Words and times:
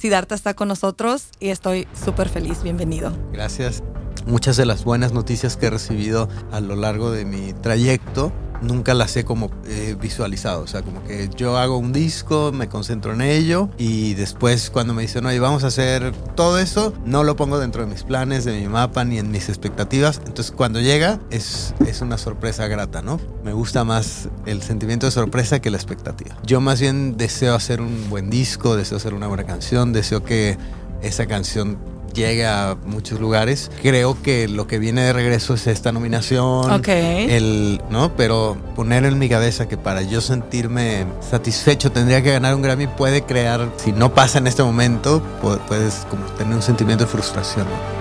Siddhartha 0.00 0.34
está 0.34 0.54
con 0.54 0.68
nosotros 0.68 1.28
y 1.40 1.50
estoy 1.50 1.86
súper 1.92 2.30
feliz. 2.30 2.62
Bienvenido. 2.62 3.12
Gracias. 3.32 3.82
Muchas 4.24 4.56
de 4.56 4.64
las 4.64 4.82
buenas 4.82 5.12
noticias 5.12 5.58
que 5.58 5.66
he 5.66 5.70
recibido 5.70 6.26
a 6.50 6.60
lo 6.60 6.74
largo 6.74 7.10
de 7.10 7.26
mi 7.26 7.52
trayecto 7.52 8.32
nunca 8.62 8.94
las 8.94 9.16
he 9.16 9.24
como 9.24 9.50
eh, 9.66 9.96
visualizado. 10.00 10.62
O 10.62 10.66
sea, 10.66 10.82
como 10.82 11.02
que 11.04 11.28
yo 11.36 11.58
hago 11.58 11.78
un 11.78 11.92
disco, 11.92 12.52
me 12.52 12.68
concentro 12.68 13.12
en 13.12 13.22
ello 13.22 13.70
y 13.78 14.14
después 14.14 14.70
cuando 14.70 14.94
me 14.94 15.02
dicen, 15.02 15.26
oye, 15.26 15.38
vamos 15.38 15.64
a 15.64 15.68
hacer 15.68 16.12
todo 16.34 16.58
eso, 16.58 16.92
no 17.04 17.24
lo 17.24 17.36
pongo 17.36 17.58
dentro 17.58 17.84
de 17.84 17.90
mis 17.90 18.02
planes, 18.02 18.44
de 18.44 18.58
mi 18.58 18.68
mapa, 18.68 19.04
ni 19.04 19.18
en 19.18 19.30
mis 19.30 19.48
expectativas. 19.48 20.20
Entonces 20.26 20.52
cuando 20.52 20.80
llega 20.80 21.20
es, 21.30 21.74
es 21.86 22.00
una 22.00 22.18
sorpresa 22.18 22.66
grata, 22.66 23.02
¿no? 23.02 23.20
Me 23.44 23.52
gusta 23.52 23.84
más 23.84 24.28
el 24.46 24.62
sentimiento 24.62 25.06
de 25.06 25.12
sorpresa 25.12 25.60
que 25.60 25.70
la 25.70 25.76
expectativa. 25.76 26.36
Yo 26.44 26.60
más 26.60 26.80
bien 26.80 27.16
deseo 27.16 27.54
hacer 27.54 27.80
un 27.80 28.10
buen 28.10 28.30
disco, 28.30 28.76
deseo 28.76 28.96
hacer 28.98 29.14
una 29.14 29.26
buena 29.26 29.44
canción, 29.44 29.92
deseo 29.92 30.24
que 30.24 30.58
esa 31.02 31.26
canción 31.26 31.78
llegue 32.12 32.46
a 32.46 32.76
muchos 32.86 33.20
lugares. 33.20 33.70
Creo 33.82 34.20
que 34.22 34.48
lo 34.48 34.66
que 34.66 34.78
viene 34.78 35.02
de 35.02 35.12
regreso 35.12 35.54
es 35.54 35.66
esta 35.66 35.92
nominación. 35.92 36.70
Ok. 36.70 36.88
El, 36.88 37.80
¿no? 37.90 38.14
Pero 38.16 38.56
poner 38.76 39.04
en 39.04 39.18
mi 39.18 39.28
cabeza 39.28 39.68
que 39.68 39.76
para 39.76 40.02
yo 40.02 40.20
sentirme 40.20 41.06
satisfecho 41.28 41.90
tendría 41.92 42.22
que 42.22 42.32
ganar 42.32 42.54
un 42.54 42.62
Grammy 42.62 42.86
puede 42.86 43.22
crear, 43.22 43.68
si 43.76 43.92
no 43.92 44.14
pasa 44.14 44.38
en 44.38 44.46
este 44.46 44.62
momento, 44.62 45.22
pu- 45.42 45.58
puedes 45.66 46.06
como 46.10 46.24
tener 46.36 46.54
un 46.54 46.62
sentimiento 46.62 47.04
de 47.04 47.10
frustración. 47.10 47.66
¿no? 47.66 48.00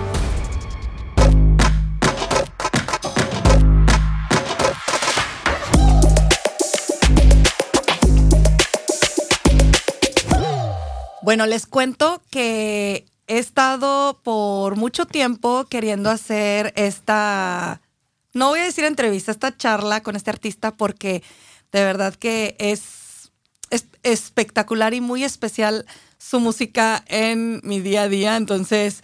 Bueno, 11.21 11.45
les 11.45 11.65
cuento 11.67 12.21
que 12.31 13.05
he 13.29 13.37
estado 13.37 14.19
por 14.23 14.75
mucho 14.75 15.05
tiempo 15.05 15.65
queriendo 15.69 16.09
hacer 16.09 16.73
esta, 16.75 17.79
no 18.33 18.49
voy 18.49 18.59
a 18.59 18.63
decir 18.63 18.83
entrevista, 18.83 19.31
esta 19.31 19.55
charla 19.55 20.01
con 20.01 20.15
este 20.15 20.31
artista 20.31 20.75
porque 20.75 21.23
de 21.71 21.83
verdad 21.83 22.15
que 22.15 22.55
es, 22.57 23.31
es 23.69 23.85
espectacular 24.01 24.95
y 24.95 24.99
muy 24.99 25.23
especial 25.23 25.85
su 26.17 26.39
música 26.39 27.05
en 27.07 27.61
mi 27.63 27.79
día 27.79 28.03
a 28.03 28.09
día. 28.09 28.35
Entonces, 28.35 29.03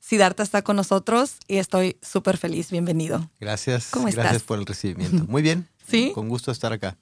Siddhartha 0.00 0.42
está 0.42 0.60
con 0.60 0.76
nosotros 0.76 1.36
y 1.48 1.56
estoy 1.56 1.96
súper 2.02 2.36
feliz. 2.36 2.70
Bienvenido. 2.70 3.30
Gracias. 3.40 3.88
¿Cómo 3.90 4.06
estás? 4.08 4.24
Gracias 4.24 4.42
por 4.42 4.58
el 4.58 4.66
recibimiento. 4.66 5.24
Muy 5.24 5.40
bien. 5.40 5.66
¿Sí? 5.88 6.12
Con 6.14 6.28
gusto 6.28 6.52
estar 6.52 6.74
acá. 6.74 6.98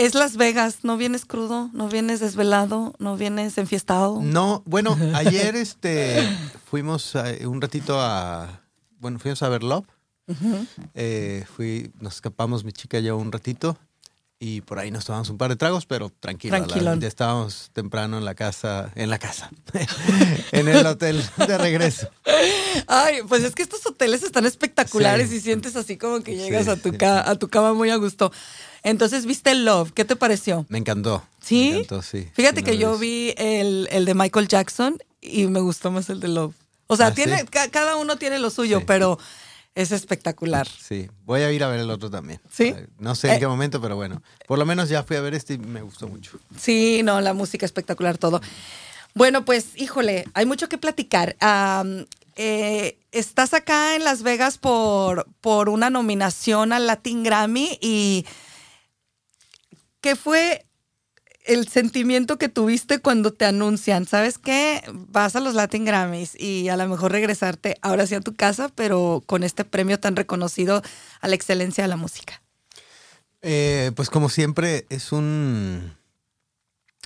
Es 0.00 0.14
Las 0.14 0.38
Vegas, 0.38 0.78
no 0.82 0.96
vienes 0.96 1.26
crudo, 1.26 1.68
no 1.74 1.90
vienes 1.90 2.20
desvelado, 2.20 2.94
no 2.98 3.18
vienes 3.18 3.58
enfiestado. 3.58 4.18
No, 4.22 4.62
bueno, 4.64 4.96
ayer 5.14 5.56
este 5.56 6.26
fuimos 6.70 7.14
eh, 7.16 7.46
un 7.46 7.60
ratito 7.60 8.00
a 8.00 8.62
bueno, 8.98 9.18
fuimos 9.18 9.42
a 9.42 9.50
ver 9.50 9.62
Love. 9.62 9.84
Eh, 10.94 11.44
fui, 11.54 11.92
nos 12.00 12.14
escapamos 12.14 12.64
mi 12.64 12.72
chica 12.72 12.98
y 12.98 13.02
yo 13.02 13.18
un 13.18 13.30
ratito 13.30 13.76
y 14.42 14.62
por 14.62 14.78
ahí 14.78 14.90
nos 14.90 15.04
tomamos 15.04 15.28
un 15.28 15.36
par 15.36 15.50
de 15.50 15.56
tragos, 15.56 15.84
pero 15.84 16.08
tranquilo. 16.08 16.58
la- 16.58 16.96
ya 16.96 17.06
estábamos 17.06 17.68
temprano 17.74 18.16
en 18.16 18.24
la 18.24 18.34
casa, 18.34 18.90
en 18.94 19.10
la 19.10 19.18
casa, 19.18 19.50
en 20.52 20.66
el 20.66 20.86
hotel 20.86 21.22
de 21.46 21.58
regreso. 21.58 22.08
Ay, 22.86 23.18
pues 23.28 23.44
es 23.44 23.54
que 23.54 23.62
estos 23.62 23.84
hoteles 23.86 24.22
están 24.22 24.46
espectaculares 24.46 25.28
Sí. 25.28 25.36
y 25.36 25.40
sientes 25.40 25.76
así 25.76 25.98
como 25.98 26.20
que 26.22 26.32
Sí, 26.32 26.38
llegas 26.38 26.68
a, 26.68 26.76
tu 26.76 26.90
a 27.04 27.34
tu 27.36 27.48
cama 27.48 27.74
muy 27.74 27.90
a 27.90 27.96
gusto. 27.96 28.32
Entonces, 28.82 29.26
¿viste 29.26 29.54
Love? 29.54 29.92
¿Qué 29.92 30.06
te 30.06 30.16
pareció? 30.16 30.64
Me 30.70 30.78
encantó. 30.78 31.22
¿Sí? 31.42 31.72
Me 31.72 31.76
encantó, 31.80 32.00
sí. 32.02 32.26
Fíjate 32.32 32.62
que 32.64 32.78
yo 32.78 32.96
vi 32.96 33.34
el, 33.36 33.88
el 33.92 34.06
de 34.06 34.14
Michael 34.14 34.48
Jackson 34.48 34.96
y 35.20 35.46
me 35.48 35.60
gustó 35.60 35.90
más 35.90 36.08
el 36.08 36.18
de 36.18 36.28
Love. 36.28 36.54
O 36.86 36.96
sea, 36.96 37.08
¿Ah, 37.08 37.14
tiene, 37.14 37.44
ca- 37.44 37.68
cada 37.68 37.96
uno 37.96 38.16
tiene 38.16 38.38
lo 38.38 38.48
suyo, 38.48 38.84
pero 38.86 39.18
es 39.74 39.92
espectacular. 39.92 40.66
Sí, 40.68 41.08
voy 41.24 41.42
a 41.42 41.52
ir 41.52 41.62
a 41.64 41.68
ver 41.68 41.80
el 41.80 41.90
otro 41.90 42.10
también. 42.10 42.40
¿Sí? 42.50 42.74
No 42.98 43.14
sé 43.14 43.28
en 43.28 43.34
Eh. 43.34 43.38
qué 43.40 43.46
momento, 43.46 43.80
pero 43.80 43.96
bueno. 43.96 44.22
Por 44.46 44.58
lo 44.58 44.66
menos 44.66 44.88
ya 44.88 45.02
fui 45.04 45.16
a 45.16 45.20
ver 45.20 45.34
este 45.34 45.54
y 45.54 45.58
me 45.58 45.82
gustó 45.82 46.08
mucho. 46.08 46.38
Sí, 46.58 47.02
no, 47.04 47.20
la 47.20 47.32
música 47.34 47.64
espectacular, 47.66 48.18
todo. 48.18 48.40
Bueno, 49.14 49.44
pues, 49.44 49.68
híjole, 49.76 50.24
hay 50.34 50.46
mucho 50.46 50.68
que 50.68 50.78
platicar. 50.78 51.36
Eh, 52.36 52.98
estás 53.12 53.54
acá 53.54 53.96
en 53.96 54.04
Las 54.04 54.22
Vegas 54.22 54.56
por, 54.58 55.26
por 55.40 55.68
una 55.68 55.90
nominación 55.90 56.72
al 56.72 56.86
Latin 56.86 57.22
Grammy 57.22 57.76
y 57.80 58.24
¿qué 60.00 60.16
fue 60.16 60.64
el 61.50 61.66
sentimiento 61.66 62.38
que 62.38 62.48
tuviste 62.48 63.00
cuando 63.00 63.32
te 63.32 63.44
anuncian? 63.44 64.06
¿Sabes 64.06 64.38
qué? 64.38 64.82
Vas 64.92 65.34
a 65.34 65.40
los 65.40 65.54
Latin 65.54 65.84
Grammys 65.84 66.40
y 66.40 66.68
a 66.68 66.76
lo 66.76 66.88
mejor 66.88 67.10
regresarte 67.10 67.76
ahora 67.82 68.06
sí 68.06 68.14
a 68.14 68.20
tu 68.20 68.36
casa, 68.36 68.70
pero 68.74 69.22
con 69.26 69.42
este 69.42 69.64
premio 69.64 69.98
tan 69.98 70.14
reconocido 70.14 70.80
a 71.20 71.28
la 71.28 71.34
excelencia 71.34 71.82
de 71.82 71.88
la 71.88 71.96
música. 71.96 72.40
Eh, 73.42 73.90
pues 73.96 74.10
como 74.10 74.28
siempre, 74.28 74.86
es 74.90 75.10
un. 75.10 75.96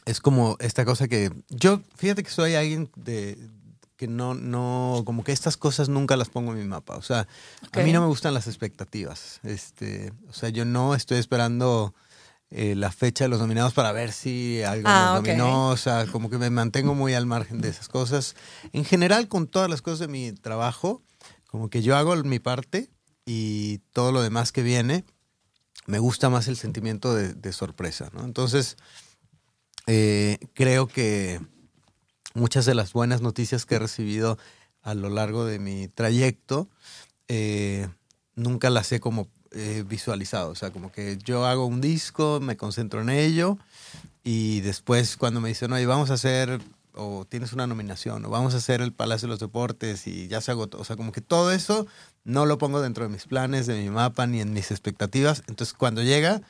Es 0.04 0.20
como 0.20 0.56
esta 0.60 0.84
cosa 0.84 1.08
que. 1.08 1.32
Yo, 1.48 1.80
fíjate 1.96 2.22
que 2.22 2.30
soy 2.30 2.54
alguien 2.54 2.90
de. 2.96 3.38
que 3.96 4.08
no, 4.08 4.34
no. 4.34 5.04
como 5.06 5.24
que 5.24 5.32
estas 5.32 5.56
cosas 5.56 5.88
nunca 5.88 6.16
las 6.16 6.28
pongo 6.28 6.52
en 6.52 6.58
mi 6.58 6.64
mapa. 6.66 6.96
O 6.96 7.02
sea, 7.02 7.26
a 7.72 7.78
mí 7.80 7.92
no 7.92 8.02
me 8.02 8.08
gustan 8.08 8.34
las 8.34 8.46
expectativas. 8.46 9.40
Este. 9.42 10.12
O 10.28 10.34
sea, 10.34 10.50
yo 10.50 10.66
no 10.66 10.94
estoy 10.94 11.16
esperando. 11.16 11.94
Eh, 12.56 12.76
la 12.76 12.92
fecha 12.92 13.24
de 13.24 13.28
los 13.28 13.40
nominados 13.40 13.74
para 13.74 13.90
ver 13.90 14.12
si 14.12 14.62
algo 14.62 14.88
Ah, 14.88 15.14
nos 15.14 15.24
nominó, 15.24 15.70
o 15.70 15.76
sea, 15.76 16.06
como 16.06 16.30
que 16.30 16.38
me 16.38 16.50
mantengo 16.50 16.94
muy 16.94 17.12
al 17.12 17.26
margen 17.26 17.60
de 17.60 17.68
esas 17.68 17.88
cosas. 17.88 18.36
En 18.72 18.84
general, 18.84 19.26
con 19.26 19.48
todas 19.48 19.68
las 19.68 19.82
cosas 19.82 19.98
de 19.98 20.08
mi 20.08 20.30
trabajo, 20.30 21.02
como 21.48 21.68
que 21.68 21.82
yo 21.82 21.96
hago 21.96 22.14
mi 22.22 22.38
parte 22.38 22.90
y 23.26 23.78
todo 23.92 24.12
lo 24.12 24.22
demás 24.22 24.52
que 24.52 24.62
viene, 24.62 25.04
me 25.86 25.98
gusta 25.98 26.30
más 26.30 26.46
el 26.46 26.56
sentimiento 26.56 27.12
de, 27.12 27.34
de 27.34 27.52
sorpresa, 27.52 28.10
¿no? 28.12 28.24
Entonces, 28.24 28.76
eh, 29.88 30.38
creo 30.54 30.86
que 30.86 31.40
muchas 32.34 32.66
de 32.66 32.76
las 32.76 32.92
buenas 32.92 33.20
noticias 33.20 33.66
que 33.66 33.74
he 33.74 33.78
recibido 33.80 34.38
a 34.80 34.94
lo 34.94 35.08
largo 35.08 35.44
de 35.44 35.58
mi 35.58 35.88
trayecto, 35.88 36.68
eh, 37.26 37.88
nunca 38.36 38.70
las 38.70 38.92
he 38.92 39.00
como 39.00 39.28
eh, 39.54 39.84
visualizado. 39.86 40.50
O 40.50 40.54
sea, 40.54 40.70
como 40.70 40.92
que 40.92 41.16
yo 41.24 41.46
hago 41.46 41.66
un 41.66 41.80
disco, 41.80 42.40
me 42.40 42.56
concentro 42.56 43.00
en 43.00 43.08
ello 43.10 43.56
y 44.22 44.60
después 44.60 45.16
cuando 45.16 45.40
me 45.40 45.48
dicen, 45.48 45.72
oye, 45.72 45.86
vamos 45.86 46.10
a 46.10 46.14
hacer, 46.14 46.60
o 46.94 47.24
tienes 47.28 47.52
una 47.52 47.66
nominación, 47.66 48.24
o 48.24 48.30
vamos 48.30 48.54
a 48.54 48.58
hacer 48.58 48.80
el 48.80 48.92
Palacio 48.92 49.26
de 49.26 49.30
los 49.32 49.40
Deportes 49.40 50.06
y 50.06 50.28
ya 50.28 50.40
se 50.40 50.50
agotó. 50.50 50.78
O 50.78 50.84
sea, 50.84 50.96
como 50.96 51.12
que 51.12 51.20
todo 51.20 51.52
eso 51.52 51.86
no 52.24 52.46
lo 52.46 52.58
pongo 52.58 52.80
dentro 52.80 53.04
de 53.04 53.10
mis 53.10 53.26
planes, 53.26 53.66
de 53.66 53.80
mi 53.80 53.90
mapa, 53.90 54.26
ni 54.26 54.40
en 54.40 54.52
mis 54.52 54.70
expectativas. 54.70 55.42
Entonces, 55.46 55.74
cuando 55.74 56.02
llega, 56.02 56.40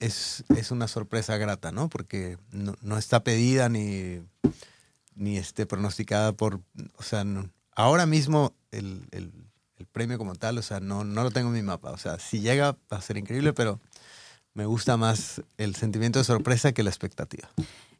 es, 0.00 0.44
es 0.56 0.70
una 0.70 0.88
sorpresa 0.88 1.36
grata, 1.36 1.72
¿no? 1.72 1.88
Porque 1.88 2.38
no, 2.52 2.74
no 2.82 2.96
está 2.98 3.22
pedida 3.22 3.68
ni, 3.68 4.22
ni 5.14 5.36
esté 5.36 5.66
pronosticada 5.66 6.32
por, 6.32 6.60
o 6.96 7.02
sea, 7.02 7.24
ahora 7.76 8.06
mismo 8.06 8.54
el- 8.72 9.06
el 9.12 9.30
premio 9.92 10.18
como 10.18 10.34
tal, 10.34 10.58
o 10.58 10.62
sea, 10.62 10.80
no, 10.80 11.04
no 11.04 11.22
lo 11.22 11.30
tengo 11.30 11.48
en 11.48 11.54
mi 11.54 11.62
mapa. 11.62 11.90
O 11.90 11.98
sea, 11.98 12.18
si 12.18 12.40
llega 12.40 12.76
va 12.92 12.98
a 12.98 13.02
ser 13.02 13.16
increíble, 13.16 13.52
pero 13.52 13.80
me 14.54 14.66
gusta 14.66 14.96
más 14.96 15.42
el 15.58 15.74
sentimiento 15.74 16.18
de 16.18 16.24
sorpresa 16.24 16.72
que 16.72 16.82
la 16.82 16.90
expectativa. 16.90 17.48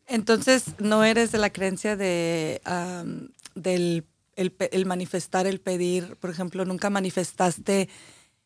Entonces, 0.06 0.64
¿no 0.78 1.04
eres 1.04 1.30
de 1.32 1.38
la 1.38 1.50
creencia 1.50 1.96
de 1.96 2.60
am, 2.64 3.30
del 3.54 4.04
el, 4.36 4.54
el 4.72 4.86
manifestar, 4.86 5.46
el 5.46 5.60
pedir? 5.60 6.16
Por 6.16 6.30
ejemplo, 6.30 6.64
¿nunca 6.64 6.90
manifestaste 6.90 7.88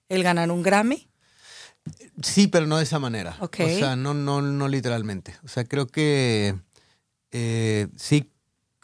el 0.09 0.22
ganar 0.22 0.50
un 0.50 0.62
Grammy? 0.62 1.09
Sí, 2.22 2.49
pero 2.49 2.66
no 2.66 2.78
de 2.78 2.84
esa 2.84 2.99
manera. 2.99 3.37
Ok. 3.41 3.61
O 3.61 3.69
sea, 3.78 3.97
no, 3.97 4.15
no, 4.15 4.43
no 4.43 4.69
literalmente. 4.69 5.37
O 5.44 5.49
sea, 5.49 5.65
creo 5.65 5.87
que 5.87 6.55
eh, 7.31 7.88
sí, 7.97 8.31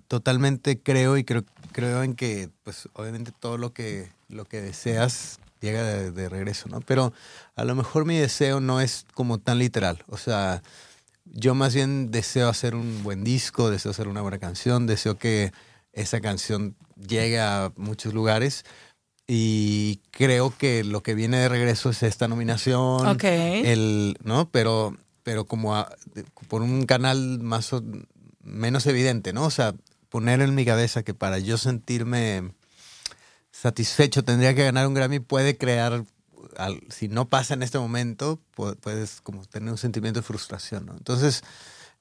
totalmente 0.08 0.80
creo 0.82 1.16
y 1.16 1.24
creo, 1.24 1.44
creo 1.72 2.02
en 2.02 2.14
que, 2.14 2.50
pues, 2.62 2.88
obviamente 2.94 3.32
todo 3.38 3.58
lo 3.58 3.72
que, 3.72 4.10
lo 4.30 4.44
que 4.44 4.60
deseas 4.60 5.38
llega 5.60 5.82
de, 5.84 6.10
de 6.10 6.28
regreso, 6.28 6.68
¿no? 6.68 6.80
Pero 6.80 7.12
a 7.56 7.64
lo 7.64 7.74
mejor 7.74 8.04
mi 8.06 8.16
deseo 8.16 8.60
no 8.60 8.80
es 8.80 9.04
como 9.14 9.38
tan 9.38 9.58
literal. 9.58 10.02
O 10.08 10.16
sea, 10.16 10.62
yo 11.26 11.54
más 11.54 11.74
bien 11.74 12.10
deseo 12.10 12.48
hacer 12.48 12.74
un 12.74 13.02
buen 13.02 13.24
disco, 13.24 13.70
deseo 13.70 13.90
hacer 13.90 14.08
una 14.08 14.22
buena 14.22 14.38
canción, 14.38 14.86
deseo 14.86 15.18
que 15.18 15.52
esa 15.92 16.20
canción 16.20 16.76
llegue 16.96 17.40
a 17.40 17.72
muchos 17.76 18.14
lugares. 18.14 18.64
Y 19.26 20.00
creo 20.10 20.52
que 20.56 20.82
lo 20.82 21.02
que 21.02 21.14
viene 21.14 21.36
de 21.38 21.48
regreso 21.48 21.90
es 21.90 22.02
esta 22.02 22.26
nominación. 22.26 23.06
Ok. 23.06 23.24
El, 23.24 24.16
¿no? 24.24 24.48
Pero, 24.50 24.96
pero 25.22 25.44
como 25.44 25.76
a- 25.76 25.92
por 26.48 26.62
un 26.62 26.84
canal 26.86 27.38
más 27.40 27.72
o- 27.72 27.82
menos 28.42 28.86
evidente, 28.86 29.32
¿no? 29.32 29.44
O 29.44 29.50
sea, 29.50 29.74
poner 30.08 30.40
en 30.40 30.54
mi 30.56 30.64
cabeza 30.64 31.04
que 31.04 31.14
para 31.14 31.38
yo 31.38 31.58
sentirme 31.58 32.50
satisfecho 33.60 34.24
tendría 34.24 34.54
que 34.54 34.64
ganar 34.64 34.86
un 34.86 34.94
Grammy 34.94 35.20
puede 35.20 35.56
crear, 35.56 36.04
al- 36.56 36.80
si 36.88 37.08
no 37.08 37.28
pasa 37.28 37.54
en 37.54 37.62
este 37.62 37.78
momento, 37.78 38.40
pu- 38.56 38.76
puedes 38.76 39.20
como 39.20 39.44
tener 39.46 39.70
un 39.70 39.78
sentimiento 39.78 40.20
de 40.20 40.24
frustración, 40.26 40.86
¿no? 40.86 40.92
Entonces, 40.94 41.42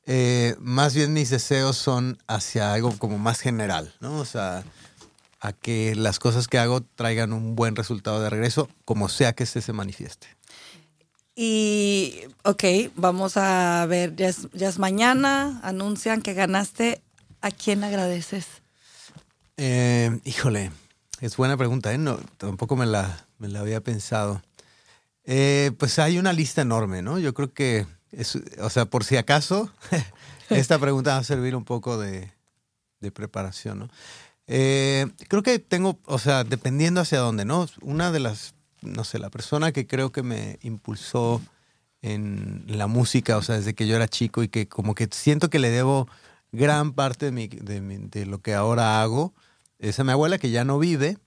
eh, 0.05 0.55
más 0.59 0.93
bien 0.95 1.13
mis 1.13 1.29
deseos 1.29 1.77
son 1.77 2.17
hacia 2.27 2.73
algo 2.73 2.97
como 2.97 3.17
más 3.17 3.39
general, 3.41 3.93
¿no? 3.99 4.15
O 4.19 4.25
sea, 4.25 4.63
a 5.41 5.53
que 5.53 5.95
las 5.95 6.19
cosas 6.19 6.47
que 6.47 6.57
hago 6.59 6.81
traigan 6.81 7.33
un 7.33 7.55
buen 7.55 7.75
resultado 7.75 8.21
de 8.21 8.29
regreso, 8.29 8.67
como 8.85 9.07
sea 9.09 9.33
que 9.33 9.43
este 9.43 9.61
se 9.61 9.73
manifieste. 9.73 10.27
Y, 11.35 12.15
ok, 12.43 12.63
vamos 12.95 13.37
a 13.37 13.85
ver, 13.87 14.15
ya 14.15 14.27
es, 14.27 14.47
ya 14.53 14.67
es 14.67 14.77
mañana, 14.79 15.59
anuncian 15.63 16.21
que 16.21 16.33
ganaste. 16.33 17.01
¿A 17.41 17.51
quién 17.51 17.85
agradeces? 17.85 18.45
Eh, 19.55 20.19
híjole, 20.25 20.71
es 21.21 21.37
buena 21.37 21.57
pregunta, 21.57 21.93
¿eh? 21.93 21.97
No, 21.97 22.17
tampoco 22.37 22.75
me 22.75 22.85
la, 22.85 23.25
me 23.37 23.47
la 23.47 23.59
había 23.59 23.81
pensado. 23.81 24.41
Eh, 25.25 25.71
pues 25.77 25.99
hay 25.99 26.17
una 26.17 26.33
lista 26.33 26.61
enorme, 26.61 27.01
¿no? 27.01 27.19
Yo 27.19 27.33
creo 27.33 27.53
que, 27.53 27.85
es, 28.11 28.37
o 28.59 28.69
sea, 28.69 28.85
por 28.85 29.03
si 29.03 29.17
acaso, 29.17 29.71
esta 30.49 30.79
pregunta 30.79 31.13
va 31.13 31.17
a 31.17 31.23
servir 31.23 31.55
un 31.55 31.65
poco 31.65 31.97
de, 31.97 32.31
de 32.99 33.11
preparación, 33.11 33.79
¿no? 33.79 33.89
Eh, 34.47 35.05
creo 35.27 35.43
que 35.43 35.59
tengo, 35.59 35.99
o 36.05 36.17
sea, 36.17 36.43
dependiendo 36.43 37.01
hacia 37.01 37.19
dónde, 37.19 37.45
¿no? 37.45 37.67
Una 37.81 38.11
de 38.11 38.19
las, 38.19 38.55
no 38.81 39.03
sé, 39.03 39.19
la 39.19 39.29
persona 39.29 39.71
que 39.71 39.85
creo 39.85 40.11
que 40.11 40.23
me 40.23 40.57
impulsó 40.63 41.39
en 42.01 42.63
la 42.65 42.87
música, 42.87 43.37
o 43.37 43.43
sea, 43.43 43.57
desde 43.57 43.75
que 43.75 43.85
yo 43.85 43.95
era 43.95 44.07
chico 44.07 44.41
y 44.41 44.47
que 44.47 44.67
como 44.67 44.95
que 44.95 45.07
siento 45.11 45.51
que 45.51 45.59
le 45.59 45.69
debo 45.69 46.07
gran 46.51 46.93
parte 46.93 47.25
de, 47.25 47.31
mi, 47.31 47.47
de, 47.47 47.81
mi, 47.81 47.97
de 47.97 48.25
lo 48.25 48.41
que 48.41 48.55
ahora 48.55 49.01
hago, 49.03 49.33
es 49.79 49.99
a 49.99 50.03
mi 50.03 50.11
abuela 50.11 50.37
que 50.37 50.51
ya 50.51 50.63
no 50.63 50.77
vive, 50.79 51.17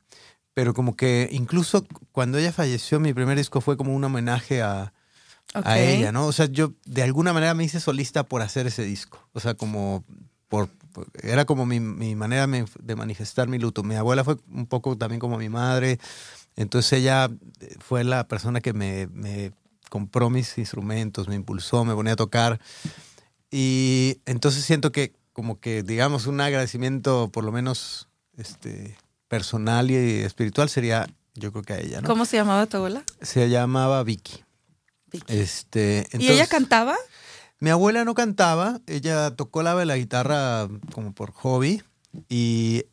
pero 0.54 0.74
como 0.74 0.96
que 0.96 1.28
incluso 1.32 1.86
cuando 2.12 2.38
ella 2.38 2.52
falleció, 2.52 3.00
mi 3.00 3.14
primer 3.14 3.36
disco 3.36 3.60
fue 3.60 3.76
como 3.76 3.94
un 3.94 4.04
homenaje 4.04 4.62
a, 4.62 4.92
okay. 5.54 5.72
a 5.72 5.80
ella, 5.80 6.12
¿no? 6.12 6.26
O 6.26 6.32
sea, 6.32 6.46
yo 6.46 6.72
de 6.84 7.02
alguna 7.02 7.32
manera 7.32 7.54
me 7.54 7.64
hice 7.64 7.80
solista 7.80 8.24
por 8.24 8.42
hacer 8.42 8.66
ese 8.66 8.84
disco, 8.84 9.26
o 9.32 9.40
sea, 9.40 9.54
como 9.54 10.04
por, 10.48 10.68
era 11.22 11.46
como 11.46 11.64
mi, 11.64 11.80
mi, 11.80 12.14
manera 12.14 12.46
de 12.46 12.96
manifestar 12.96 13.48
mi 13.48 13.58
luto. 13.58 13.82
Mi 13.82 13.94
abuela 13.94 14.22
fue 14.22 14.36
un 14.52 14.66
poco 14.66 14.98
también 14.98 15.18
como 15.18 15.38
mi 15.38 15.48
madre, 15.48 15.98
entonces 16.56 16.92
ella 16.92 17.30
fue 17.78 18.04
la 18.04 18.28
persona 18.28 18.60
que 18.60 18.74
me, 18.74 19.06
me 19.06 19.52
compró 19.88 20.28
mis 20.28 20.58
instrumentos, 20.58 21.28
me 21.28 21.34
impulsó, 21.34 21.84
me 21.86 21.94
ponía 21.94 22.12
a 22.12 22.16
tocar. 22.16 22.60
Y 23.50 24.20
entonces 24.26 24.64
siento 24.64 24.92
que 24.92 25.14
como 25.32 25.60
que, 25.60 25.82
digamos, 25.82 26.26
un 26.26 26.40
agradecimiento 26.40 27.30
por 27.32 27.44
lo 27.44 27.52
menos 27.52 28.08
este, 28.36 28.96
personal 29.28 29.90
y 29.90 29.94
espiritual 29.94 30.68
sería, 30.68 31.06
yo 31.34 31.52
creo 31.52 31.62
que 31.64 31.72
a 31.72 31.80
ella. 31.80 32.00
¿no? 32.00 32.08
¿Cómo 32.08 32.24
se 32.24 32.36
llamaba 32.36 32.66
tu 32.66 32.76
abuela? 32.76 33.02
Se 33.20 33.48
llamaba 33.48 34.02
Vicky. 34.02 34.44
Vicky. 35.06 35.32
Este, 35.32 35.98
entonces, 35.98 36.30
¿Y 36.30 36.32
ella 36.32 36.46
cantaba? 36.46 36.96
Mi 37.58 37.70
abuela 37.70 38.04
no 38.04 38.14
cantaba, 38.14 38.80
ella 38.86 39.30
tocó 39.36 39.62
la, 39.62 39.84
la 39.84 39.96
guitarra 39.96 40.68
como 40.92 41.12
por 41.12 41.30
hobby 41.30 41.82
y 42.28 42.86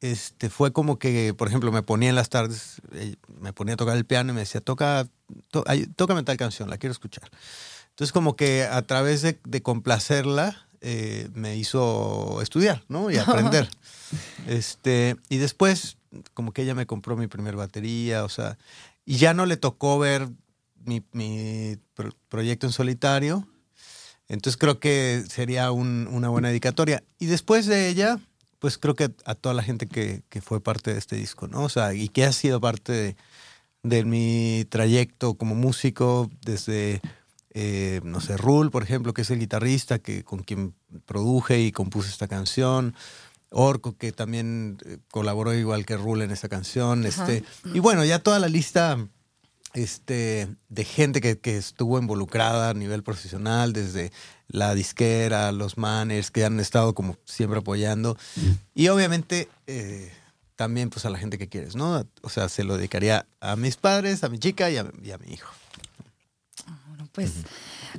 este, 0.00 0.50
fue 0.50 0.72
como 0.72 0.98
que, 0.98 1.34
por 1.34 1.48
ejemplo, 1.48 1.72
me 1.72 1.82
ponía 1.82 2.08
en 2.08 2.14
las 2.14 2.28
tardes, 2.28 2.82
eh, 2.92 3.16
me 3.40 3.52
ponía 3.52 3.74
a 3.74 3.76
tocar 3.76 3.96
el 3.96 4.04
piano 4.04 4.32
y 4.32 4.34
me 4.34 4.40
decía, 4.40 4.60
toca, 4.60 5.06
to, 5.50 5.64
ay, 5.66 5.86
tócame 5.96 6.22
tal 6.22 6.36
canción, 6.36 6.70
la 6.70 6.78
quiero 6.78 6.92
escuchar. 6.92 7.30
Entonces 7.90 8.12
como 8.12 8.34
que 8.34 8.64
a 8.64 8.82
través 8.82 9.22
de, 9.22 9.38
de 9.44 9.62
complacerla 9.62 10.68
eh, 10.86 11.30
me 11.32 11.56
hizo 11.56 12.42
estudiar, 12.42 12.84
¿no? 12.88 13.10
Y 13.10 13.16
aprender. 13.18 13.68
este, 14.46 15.16
y 15.30 15.38
después 15.38 15.96
como 16.34 16.52
que 16.52 16.62
ella 16.62 16.74
me 16.74 16.86
compró 16.86 17.16
mi 17.16 17.26
primer 17.26 17.56
batería, 17.56 18.22
o 18.22 18.28
sea, 18.28 18.58
y 19.06 19.16
ya 19.16 19.32
no 19.32 19.46
le 19.46 19.56
tocó 19.56 19.98
ver 19.98 20.28
mi, 20.84 21.02
mi 21.12 21.78
pro 21.94 22.10
proyecto 22.28 22.66
en 22.66 22.72
solitario, 22.72 23.48
entonces 24.28 24.58
creo 24.58 24.78
que 24.78 25.24
sería 25.28 25.72
un, 25.72 26.06
una 26.10 26.28
buena 26.28 26.48
dedicatoria. 26.48 27.02
Y 27.18 27.26
después 27.26 27.66
de 27.66 27.88
ella, 27.88 28.20
pues 28.58 28.76
creo 28.76 28.94
que 28.94 29.10
a 29.24 29.34
toda 29.34 29.54
la 29.54 29.62
gente 29.62 29.86
que, 29.86 30.22
que, 30.28 30.42
fue 30.42 30.62
parte 30.62 30.92
de 30.92 30.98
este 30.98 31.16
disco, 31.16 31.48
¿no? 31.48 31.64
O 31.64 31.68
sea, 31.70 31.94
y 31.94 32.08
que 32.08 32.24
ha 32.24 32.32
sido 32.32 32.60
parte 32.60 32.92
de, 32.92 33.16
de 33.82 34.04
mi 34.04 34.66
trayecto 34.68 35.34
como 35.34 35.54
músico 35.54 36.30
desde, 36.42 37.00
eh, 37.54 38.00
no 38.02 38.20
sé, 38.20 38.36
Rul, 38.36 38.70
por 38.72 38.82
ejemplo, 38.82 39.14
que 39.14 39.22
es 39.22 39.30
el 39.30 39.38
guitarrista 39.38 40.00
que, 40.00 40.24
con 40.24 40.42
quien 40.42 40.74
produje 41.06 41.60
y 41.60 41.72
compuse 41.72 42.10
esta 42.10 42.26
canción. 42.28 42.94
Orco, 43.50 43.96
que 43.96 44.10
también 44.10 44.78
eh, 44.84 44.98
colaboró 45.12 45.54
igual 45.54 45.86
que 45.86 45.96
Rul 45.96 46.22
en 46.22 46.32
esta 46.32 46.48
canción. 46.48 47.06
Este, 47.06 47.44
y 47.72 47.78
bueno, 47.78 48.04
ya 48.04 48.18
toda 48.18 48.40
la 48.40 48.48
lista 48.48 48.98
este, 49.72 50.48
de 50.68 50.84
gente 50.84 51.20
que, 51.20 51.38
que, 51.38 51.56
estuvo 51.56 51.98
involucrada 52.00 52.70
a 52.70 52.74
nivel 52.74 53.04
profesional, 53.04 53.72
desde 53.72 54.10
la 54.48 54.74
disquera, 54.74 55.52
los 55.52 55.78
manners, 55.78 56.32
que 56.32 56.44
han 56.44 56.58
estado 56.58 56.94
como 56.94 57.16
siempre 57.24 57.60
apoyando. 57.60 58.18
Y 58.74 58.88
obviamente 58.88 59.48
eh, 59.68 60.12
también 60.56 60.90
pues 60.90 61.04
a 61.04 61.10
la 61.10 61.18
gente 61.18 61.38
que 61.38 61.48
quieres, 61.48 61.76
¿no? 61.76 62.04
O 62.22 62.28
sea, 62.28 62.48
se 62.48 62.64
lo 62.64 62.76
dedicaría 62.76 63.26
a 63.40 63.54
mis 63.54 63.76
padres, 63.76 64.24
a 64.24 64.28
mi 64.28 64.40
chica 64.40 64.68
y 64.70 64.76
a, 64.76 64.90
y 65.00 65.12
a 65.12 65.18
mi 65.18 65.32
hijo. 65.32 65.52
Pues... 67.14 67.30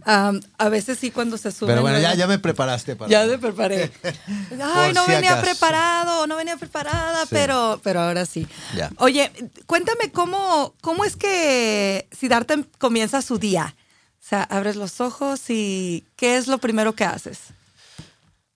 Um, 0.06 0.42
a 0.58 0.68
veces 0.68 1.00
sí 1.00 1.10
cuando 1.10 1.38
se 1.38 1.52
sube. 1.52 1.70
Pero 1.70 1.82
bueno, 1.82 2.00
ya, 2.00 2.14
ya 2.16 2.28
me 2.28 2.38
preparaste 2.38 2.98
para. 2.98 3.10
Ya 3.10 3.26
me 3.26 3.38
preparé. 3.38 3.92
Ay, 4.62 4.92
no 4.94 5.06
si 5.06 5.12
venía 5.12 5.32
acaso. 5.32 5.46
preparado, 5.46 6.28
no 6.28 6.36
venía 6.36 6.58
preparada, 6.58 7.22
sí. 7.22 7.30
pero, 7.32 7.80
pero 7.82 8.02
ahora 8.02 8.26
sí. 8.26 8.46
Ya. 8.76 8.92
Oye, 8.98 9.32
cuéntame 9.66 10.12
cómo, 10.12 10.76
cómo 10.82 11.06
es 11.06 11.16
que 11.16 12.10
Siddhartha 12.12 12.56
comienza 12.78 13.22
su 13.22 13.38
día. 13.38 13.74
O 14.22 14.28
sea, 14.28 14.44
abres 14.44 14.76
los 14.76 15.00
ojos 15.00 15.50
y 15.50 16.04
¿qué 16.18 16.36
es 16.36 16.48
lo 16.48 16.58
primero 16.58 16.94
que 16.94 17.06
haces? 17.06 17.40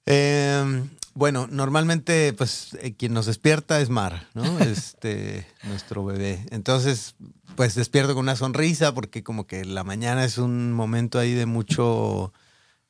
Eh, 0.06 0.84
bueno, 1.20 1.48
normalmente, 1.52 2.32
pues, 2.32 2.78
eh, 2.80 2.96
quien 2.96 3.14
nos 3.14 3.26
despierta 3.26 3.82
es 3.82 3.90
Mar, 3.90 4.30
¿no? 4.34 4.44
Este, 4.60 5.46
nuestro 5.64 6.06
bebé. 6.06 6.46
Entonces, 6.50 7.16
pues 7.58 7.76
despierto 7.76 8.14
con 8.14 8.24
una 8.24 8.38
sonrisa 8.38 8.94
porque 8.94 9.22
como 9.22 9.46
que 9.46 9.66
la 9.66 9.84
mañana 9.84 10.24
es 10.24 10.38
un 10.38 10.72
momento 10.72 11.20
ahí 11.20 11.34
de 11.34 11.46
mucho 11.46 12.32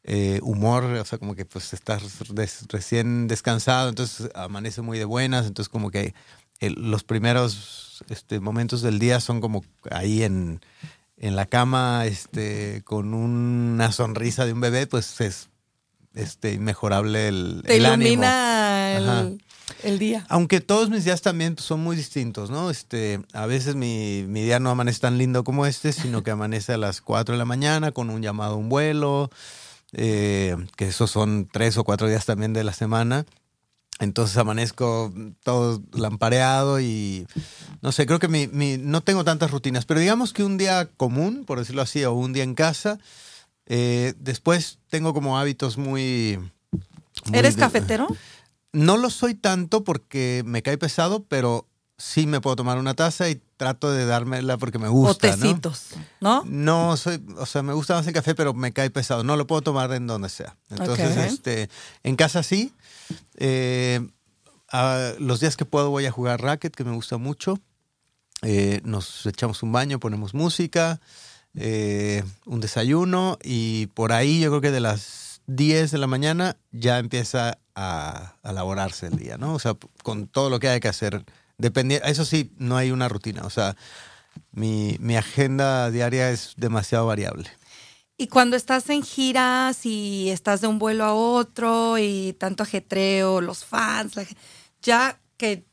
eh, 0.04 0.40
humor, 0.44 0.84
o 0.84 1.06
sea, 1.06 1.18
como 1.18 1.34
que 1.34 1.46
pues 1.46 1.74
estás 1.74 2.04
des, 2.30 2.66
recién 2.70 3.28
descansado, 3.28 3.90
entonces 3.90 4.30
amanece 4.36 4.84
muy 4.84 5.00
de 5.00 5.06
buenas, 5.06 5.48
entonces 5.48 5.70
como 5.70 5.90
que 5.90 6.14
el, 6.60 6.76
los 6.92 7.04
primeros 7.04 8.04
este, 8.10 8.40
momentos 8.40 8.84
del 8.84 9.00
día 9.00 9.22
son 9.22 9.42
como 9.42 9.64
ahí 9.90 10.22
en, 10.22 10.62
en 11.18 11.36
la 11.36 11.48
cama, 11.48 12.06
este, 12.06 12.84
con 12.86 13.16
una 13.16 13.92
sonrisa 13.92 14.46
de 14.46 14.54
un 14.54 14.62
bebé, 14.62 14.86
pues 14.86 15.20
es 15.20 15.49
este, 16.22 16.54
inmejorable 16.54 17.28
el, 17.28 17.64
Te 17.66 17.78
el 17.78 17.86
ilumina 17.86 18.96
ánimo. 18.96 19.12
el, 19.22 19.44
el, 19.84 20.00
día. 20.00 20.26
Aunque 20.30 20.62
todos 20.62 20.90
mis 20.90 21.06
días 21.06 21.22
también 21.22 21.56
pues, 21.56 21.66
son 21.66 21.82
muy 21.82 21.96
distintos, 21.96 22.50
¿no? 22.50 22.70
Este, 22.70 23.22
a 23.34 23.46
veces 23.46 23.76
mi, 23.76 24.26
mi, 24.28 24.44
día 24.44 24.60
no 24.60 24.70
amanece 24.70 25.00
tan 25.00 25.18
lindo 25.18 25.44
como 25.44 25.66
este, 25.66 25.94
sino 25.94 26.24
que 26.24 26.32
amanece 26.32 26.74
a 26.74 26.78
las 26.78 27.02
4 27.02 27.34
de 27.34 27.40
la 27.40 27.46
mañana 27.46 27.92
con 27.92 28.10
un 28.10 28.22
llamado 28.22 28.54
a 28.54 28.58
un 28.58 28.70
vuelo, 28.70 29.30
eh, 29.94 30.56
que 30.76 30.88
esos 30.88 31.12
son 31.12 31.48
tres 31.52 31.78
o 31.78 31.84
cuatro 31.84 32.08
días 32.08 32.26
también 32.26 32.54
de 32.54 32.64
la 32.64 32.74
semana. 32.74 33.26
Entonces 34.00 34.38
amanezco 34.38 35.14
todo 35.44 35.84
lampareado 35.92 36.80
y 36.80 37.28
no 37.82 37.92
sé, 37.92 38.06
creo 38.06 38.20
que 38.20 38.30
mi, 38.30 38.48
mi, 38.48 38.78
no 38.78 39.02
tengo 39.02 39.26
tantas 39.26 39.52
rutinas, 39.52 39.86
pero 39.86 40.00
digamos 40.00 40.32
que 40.32 40.46
un 40.46 40.58
día 40.58 40.86
común, 40.96 41.44
por 41.46 41.60
decirlo 41.60 41.82
así, 41.82 42.06
o 42.06 42.14
un 42.14 42.32
día 42.32 42.44
en 42.44 42.56
casa, 42.56 42.98
eh, 43.70 44.14
después 44.18 44.80
tengo 44.90 45.14
como 45.14 45.38
hábitos 45.38 45.78
muy... 45.78 46.40
muy 47.26 47.38
¿Eres 47.38 47.56
de, 47.56 47.62
cafetero? 47.62 48.08
No 48.74 48.98
lo 48.98 49.12
soy 49.12 49.36
tanto 49.36 49.84
porque 49.84 50.44
me 50.46 50.64
cae 50.64 50.78
pesado, 50.78 51.24
pero 51.24 51.68
sí 51.98 52.26
me 52.26 52.42
puedo 52.42 52.56
tomar 52.56 52.80
una 52.80 52.96
taza 52.96 53.30
y 53.30 53.40
trato 53.58 53.92
de 53.92 54.06
dármela 54.06 54.58
porque 54.58 54.80
me 54.80 54.88
gusta. 54.88 55.28
O 55.28 55.32
tecitos, 55.32 55.92
¿no? 56.20 56.44
¿no? 56.46 56.90
No, 56.90 56.98
soy, 56.98 57.24
o 57.38 57.46
sea, 57.46 57.62
me 57.62 57.74
gusta 57.74 57.94
más 57.94 58.08
el 58.08 58.14
café, 58.14 58.34
pero 58.34 58.54
me 58.54 58.74
cae 58.74 58.90
pesado. 58.90 59.24
No 59.24 59.38
lo 59.38 59.46
puedo 59.46 59.62
tomar 59.62 59.92
en 59.94 60.08
donde 60.08 60.30
sea. 60.30 60.58
Entonces, 60.70 61.12
okay. 61.12 61.28
este, 61.28 61.70
en 62.04 62.16
casa 62.16 62.42
sí. 62.42 62.74
Eh, 63.38 64.08
a 64.72 65.14
los 65.20 65.40
días 65.40 65.58
que 65.58 65.66
puedo 65.66 65.90
voy 65.92 66.06
a 66.06 66.12
jugar 66.12 66.42
racket, 66.42 66.76
que 66.76 66.84
me 66.84 66.94
gusta 66.94 67.18
mucho. 67.18 67.60
Eh, 68.42 68.82
nos 68.84 69.26
echamos 69.26 69.62
un 69.62 69.72
baño, 69.72 70.00
ponemos 70.00 70.34
música 70.34 71.00
eh, 71.62 72.24
un 72.46 72.62
desayuno 72.62 73.38
y 73.44 73.88
por 73.88 74.14
ahí 74.14 74.40
yo 74.40 74.50
creo 74.50 74.62
que 74.62 74.72
de 74.72 74.80
las 74.80 75.42
10 75.48 75.92
de 75.92 75.98
la 75.98 76.08
mañana 76.08 76.56
ya 76.72 77.00
empieza 77.00 77.58
a, 77.76 78.36
elaborarse 78.44 79.08
el 79.08 79.18
día, 79.18 79.38
¿no? 79.38 79.54
O 79.56 79.60
sea, 79.60 79.76
con 80.04 80.28
todo 80.28 80.50
lo 80.50 80.60
que 80.60 80.70
hay 80.70 80.80
que 80.80 80.88
hacer. 80.88 81.26
Depende, 81.58 82.02
eso 82.06 82.24
sí, 82.24 82.54
no 82.58 82.78
hay 82.78 82.92
una 82.92 83.10
rutina, 83.10 83.42
o 83.44 83.50
sea, 83.50 83.76
mi, 84.52 84.96
mi 85.02 85.18
agenda 85.18 85.92
diaria 85.92 86.32
es 86.32 86.54
demasiado 86.56 87.08
variable. 87.08 87.50
Y 88.16 88.28
cuando 88.28 88.56
estás 88.56 88.90
en 88.90 89.04
giras 89.04 89.86
y 89.86 90.30
estás 90.30 90.62
de 90.62 90.68
un 90.68 90.80
vuelo 90.80 91.04
a 91.04 91.14
otro 91.14 91.98
y 91.98 92.38
tanto 92.40 92.64
ajetreo, 92.64 93.42
los 93.42 93.66
fans, 93.66 94.16
la, 94.16 94.26
ya 94.82 95.20
que 95.36 95.66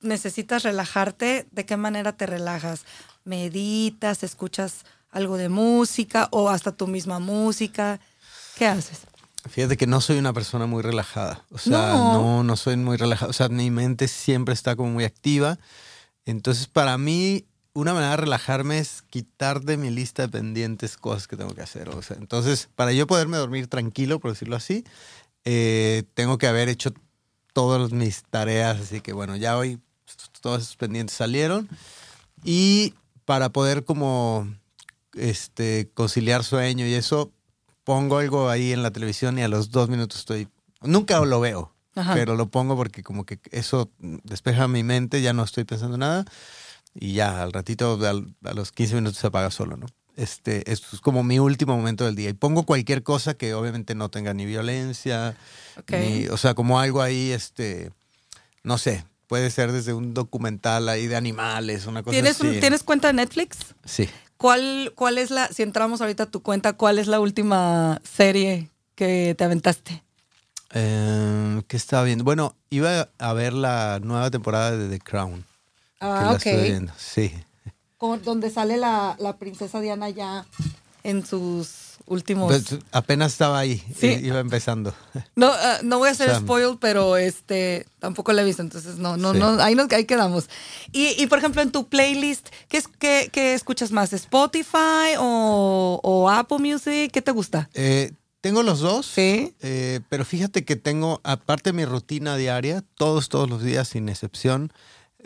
necesitas 0.00 0.62
relajarte, 0.62 1.46
¿de 1.50 1.66
qué 1.66 1.76
manera 1.76 2.16
te 2.16 2.24
relajas? 2.26 2.84
¿Meditas? 3.24 4.22
¿Escuchas 4.22 4.84
algo 5.14 5.36
de 5.36 5.48
música 5.48 6.28
o 6.30 6.48
hasta 6.50 6.72
tu 6.72 6.86
misma 6.86 7.18
música? 7.18 8.00
¿Qué 8.56 8.66
haces? 8.66 9.00
Fíjate 9.48 9.76
que 9.76 9.86
no 9.86 10.00
soy 10.00 10.18
una 10.18 10.32
persona 10.32 10.66
muy 10.66 10.82
relajada. 10.82 11.44
O 11.50 11.58
sea, 11.58 11.94
no, 11.94 12.12
No. 12.12 12.44
no, 12.44 12.56
soy 12.56 12.76
muy 12.76 12.96
relajada. 12.96 13.30
O 13.30 13.32
sea, 13.34 13.48
mi 13.48 13.70
mente 13.70 14.08
siempre 14.08 14.54
está 14.54 14.74
como 14.76 14.90
muy 14.90 15.04
activa. 15.04 15.58
Entonces, 16.24 16.66
para 16.66 16.96
mí, 16.96 17.44
una 17.74 17.92
manera 17.92 18.12
de 18.12 18.16
relajarme 18.18 18.78
es 18.78 19.02
quitar 19.10 19.60
de 19.60 19.76
mi 19.76 19.90
lista 19.90 20.22
de 20.22 20.28
pendientes 20.28 20.96
cosas 20.96 21.26
que 21.28 21.36
tengo 21.36 21.54
que 21.54 21.60
hacer. 21.62 21.90
O 21.90 22.00
sea, 22.02 22.16
entonces, 22.16 22.68
para 22.74 22.92
yo 22.92 23.06
poderme 23.06 23.36
dormir 23.36 23.66
tranquilo, 23.66 24.18
por 24.20 24.30
decirlo 24.32 24.56
así, 24.56 24.84
eh, 25.44 26.04
tengo 26.14 26.38
que 26.38 26.46
haber 26.46 26.68
hecho 26.70 26.94
todas 27.52 27.92
mis 27.92 28.22
tareas. 28.22 28.80
Así 28.80 29.00
que, 29.02 29.12
bueno, 29.12 29.36
ya 29.36 29.58
hoy 29.58 29.78
todos 30.40 30.62
esos 30.62 30.76
pendientes 30.76 31.16
salieron. 31.16 31.68
Y 32.44 32.94
para 33.26 33.50
poder 33.50 33.84
como 33.84 34.48
este, 35.16 35.90
conciliar 35.94 36.44
sueño 36.44 36.86
y 36.86 36.94
eso, 36.94 37.32
pongo 37.84 38.18
algo 38.18 38.48
ahí 38.48 38.72
en 38.72 38.82
la 38.82 38.90
televisión 38.90 39.38
y 39.38 39.42
a 39.42 39.48
los 39.48 39.70
dos 39.70 39.88
minutos 39.88 40.18
estoy... 40.20 40.48
Nunca 40.82 41.20
lo 41.24 41.40
veo, 41.40 41.74
Ajá. 41.94 42.14
pero 42.14 42.34
lo 42.36 42.48
pongo 42.48 42.76
porque 42.76 43.02
como 43.02 43.24
que 43.24 43.38
eso 43.50 43.90
despeja 43.98 44.68
mi 44.68 44.82
mente, 44.82 45.22
ya 45.22 45.32
no 45.32 45.44
estoy 45.44 45.64
pensando 45.64 45.96
nada 45.96 46.24
y 46.94 47.14
ya 47.14 47.42
al 47.42 47.52
ratito, 47.52 47.98
al- 48.06 48.34
a 48.44 48.52
los 48.52 48.70
15 48.72 48.94
minutos 48.96 49.18
se 49.18 49.26
apaga 49.26 49.50
solo, 49.50 49.76
¿no? 49.76 49.86
Este, 50.16 50.70
es 50.70 50.80
como 51.00 51.24
mi 51.24 51.40
último 51.40 51.76
momento 51.76 52.04
del 52.04 52.14
día. 52.14 52.30
Y 52.30 52.34
pongo 52.34 52.62
cualquier 52.64 53.02
cosa 53.02 53.34
que 53.34 53.52
obviamente 53.54 53.96
no 53.96 54.10
tenga 54.10 54.32
ni 54.32 54.46
violencia, 54.46 55.36
Ok. 55.78 55.90
ni- 55.92 56.26
o 56.28 56.36
sea, 56.36 56.54
como 56.54 56.78
algo 56.78 57.02
ahí, 57.02 57.32
este, 57.32 57.90
no 58.62 58.78
sé, 58.78 59.04
puede 59.26 59.50
ser 59.50 59.72
desde 59.72 59.92
un 59.92 60.14
documental 60.14 60.88
ahí 60.88 61.08
de 61.08 61.16
animales, 61.16 61.86
una 61.86 62.02
cosa 62.04 62.12
¿Tienes, 62.12 62.40
un- 62.40 62.50
así. 62.50 62.60
¿Tienes 62.60 62.84
cuenta 62.84 63.08
de 63.08 63.14
Netflix? 63.14 63.58
Sí. 63.84 64.08
¿Cuál, 64.36 64.92
¿Cuál 64.94 65.18
es 65.18 65.30
la, 65.30 65.48
si 65.48 65.62
entramos 65.62 66.00
ahorita 66.00 66.24
a 66.24 66.30
tu 66.30 66.42
cuenta, 66.42 66.72
cuál 66.74 66.98
es 66.98 67.06
la 67.06 67.20
última 67.20 68.00
serie 68.04 68.70
que 68.94 69.34
te 69.38 69.44
aventaste? 69.44 70.02
Eh, 70.72 71.62
¿Qué 71.68 71.76
estaba 71.76 72.02
viendo? 72.04 72.24
Bueno, 72.24 72.54
iba 72.70 73.08
a 73.18 73.32
ver 73.32 73.52
la 73.52 74.00
nueva 74.02 74.30
temporada 74.30 74.72
de 74.76 74.88
The 74.88 74.98
Crown. 75.02 75.42
que 75.42 75.46
Ah, 76.00 76.20
la 76.26 76.32
ok. 76.32 76.36
estoy 76.46 76.62
viendo. 76.62 76.92
Sí. 76.98 77.32
Con- 77.96 78.22
donde 78.22 78.50
sale 78.50 78.76
la, 78.76 79.16
la 79.18 79.36
princesa 79.36 79.80
Diana 79.80 80.10
ya 80.10 80.44
en 81.04 81.24
sus 81.24 81.93
últimos... 82.06 82.48
Pues, 82.48 82.80
apenas 82.92 83.32
estaba 83.32 83.58
ahí, 83.58 83.82
Sí. 83.98 84.06
iba 84.22 84.40
empezando. 84.40 84.94
No, 85.36 85.50
ah, 85.52 85.78
no 85.82 85.98
voy 85.98 86.08
a 86.08 86.12
hacer 86.12 86.34
spoil, 86.36 86.78
pero 86.80 87.16
este 87.16 87.86
tampoco 87.98 88.32
la 88.32 88.42
he 88.42 88.44
visto, 88.44 88.62
entonces 88.62 88.96
no, 88.96 89.16
no, 89.16 89.32
Sí. 89.32 89.38
no, 89.38 89.60
ahí 89.62 89.74
nos 89.74 89.90
ahí 89.92 90.04
quedamos. 90.04 90.48
Y, 90.92 91.20
y 91.22 91.26
por 91.26 91.38
ejemplo, 91.38 91.62
en 91.62 91.70
tu 91.72 91.88
playlist, 91.88 92.48
¿qué, 92.68 92.76
es, 92.78 92.88
qué, 92.88 93.30
qué 93.32 93.54
escuchas 93.54 93.90
más? 93.92 94.12
¿Spotify 94.12 95.16
o, 95.18 96.00
o 96.02 96.28
Apple 96.30 96.58
Music? 96.58 97.10
¿Qué 97.12 97.22
te 97.22 97.30
gusta? 97.30 97.68
Eh, 97.74 98.12
tengo 98.40 98.62
los 98.62 98.80
dos, 98.80 99.06
Sí. 99.06 99.54
eh, 99.62 100.00
pero 100.10 100.24
fíjate 100.26 100.64
que 100.66 100.76
tengo, 100.76 101.20
aparte 101.24 101.70
de 101.70 101.76
mi 101.76 101.84
rutina 101.86 102.36
diaria, 102.36 102.84
todos, 102.96 103.28
todos 103.30 103.48
los 103.48 103.62
días, 103.62 103.88
sin 103.88 104.08
excepción, 104.10 104.70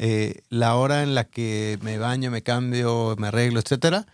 eh, 0.00 0.42
la 0.48 0.76
hora 0.76 1.02
en 1.02 1.16
la 1.16 1.24
que 1.24 1.78
me 1.82 1.98
baño, 1.98 2.30
me 2.30 2.42
cambio, 2.42 3.16
me 3.18 3.26
arreglo, 3.28 3.58
etcétera, 3.58 4.06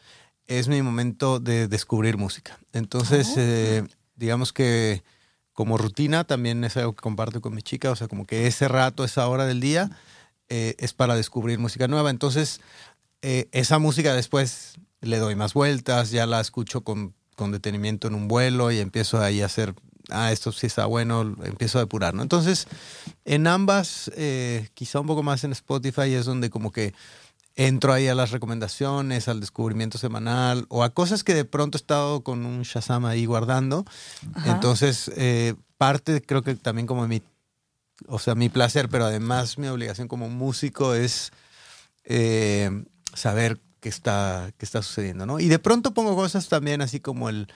es 0.46 0.68
mi 0.68 0.82
momento 0.82 1.40
de 1.40 1.68
descubrir 1.68 2.16
música. 2.16 2.58
Entonces, 2.72 3.28
Oh. 3.30 3.34
eh, 3.38 3.84
digamos 4.16 4.52
que 4.52 5.02
como 5.52 5.78
rutina 5.78 6.24
también 6.24 6.64
es 6.64 6.76
algo 6.76 6.94
que 6.94 7.02
comparto 7.02 7.40
con 7.40 7.54
mi 7.54 7.62
chica, 7.62 7.90
o 7.90 7.96
sea, 7.96 8.08
como 8.08 8.26
que 8.26 8.46
ese 8.46 8.66
rato, 8.68 9.04
esa 9.04 9.26
hora 9.28 9.46
del 9.46 9.60
día 9.60 9.90
eh, 10.48 10.74
es 10.78 10.92
para 10.92 11.14
descubrir 11.14 11.58
música 11.58 11.88
nueva. 11.88 12.10
Entonces, 12.10 12.60
eh, 13.22 13.48
esa 13.52 13.78
música 13.78 14.14
después 14.14 14.74
le 15.00 15.18
doy 15.18 15.36
más 15.36 15.54
vueltas, 15.54 16.10
ya 16.10 16.26
la 16.26 16.40
escucho 16.40 16.82
con, 16.82 17.14
con 17.36 17.52
detenimiento 17.52 18.08
en 18.08 18.14
un 18.14 18.28
vuelo 18.28 18.70
y 18.72 18.78
empiezo 18.80 19.20
ahí 19.22 19.42
a 19.42 19.46
hacer, 19.46 19.74
ah, 20.10 20.32
esto 20.32 20.50
sí 20.52 20.66
está 20.66 20.86
bueno, 20.86 21.22
empiezo 21.44 21.78
a 21.78 21.82
depurar, 21.82 22.14
¿no? 22.14 22.22
Entonces, 22.22 22.66
en 23.24 23.46
ambas, 23.46 24.10
quizá 24.74 25.00
un 25.00 25.06
poco 25.06 25.22
más 25.22 25.44
en 25.44 25.52
Spotify 25.52 26.12
es 26.14 26.26
donde 26.26 26.50
como 26.50 26.72
que 26.72 26.92
entro 27.56 27.92
ahí 27.92 28.08
a 28.08 28.14
las 28.14 28.30
recomendaciones, 28.30 29.28
al 29.28 29.40
descubrimiento 29.40 29.98
semanal 29.98 30.66
o 30.68 30.82
a 30.82 30.90
cosas 30.90 31.22
que 31.22 31.34
de 31.34 31.44
pronto 31.44 31.78
he 31.78 31.80
estado 31.80 32.22
con 32.22 32.46
un 32.46 32.62
Shazam 32.62 33.04
ahí 33.04 33.26
guardando. 33.26 33.84
Ajá. 34.34 34.52
Entonces, 34.52 35.10
eh, 35.16 35.54
parte 35.78 36.22
creo 36.22 36.42
que 36.42 36.54
también 36.56 36.86
como 36.86 37.06
mi, 37.06 37.22
o 38.06 38.18
sea, 38.18 38.34
mi 38.34 38.48
placer, 38.48 38.88
pero 38.88 39.04
además 39.04 39.58
mi 39.58 39.68
obligación 39.68 40.08
como 40.08 40.28
músico 40.28 40.94
es 40.94 41.32
eh, 42.04 42.84
saber 43.14 43.60
qué 43.80 43.88
está, 43.88 44.52
qué 44.58 44.64
está 44.64 44.82
sucediendo, 44.82 45.26
¿no? 45.26 45.38
Y 45.38 45.48
de 45.48 45.58
pronto 45.58 45.94
pongo 45.94 46.16
cosas 46.16 46.48
también 46.48 46.80
así 46.80 47.00
como 47.00 47.28
el 47.28 47.48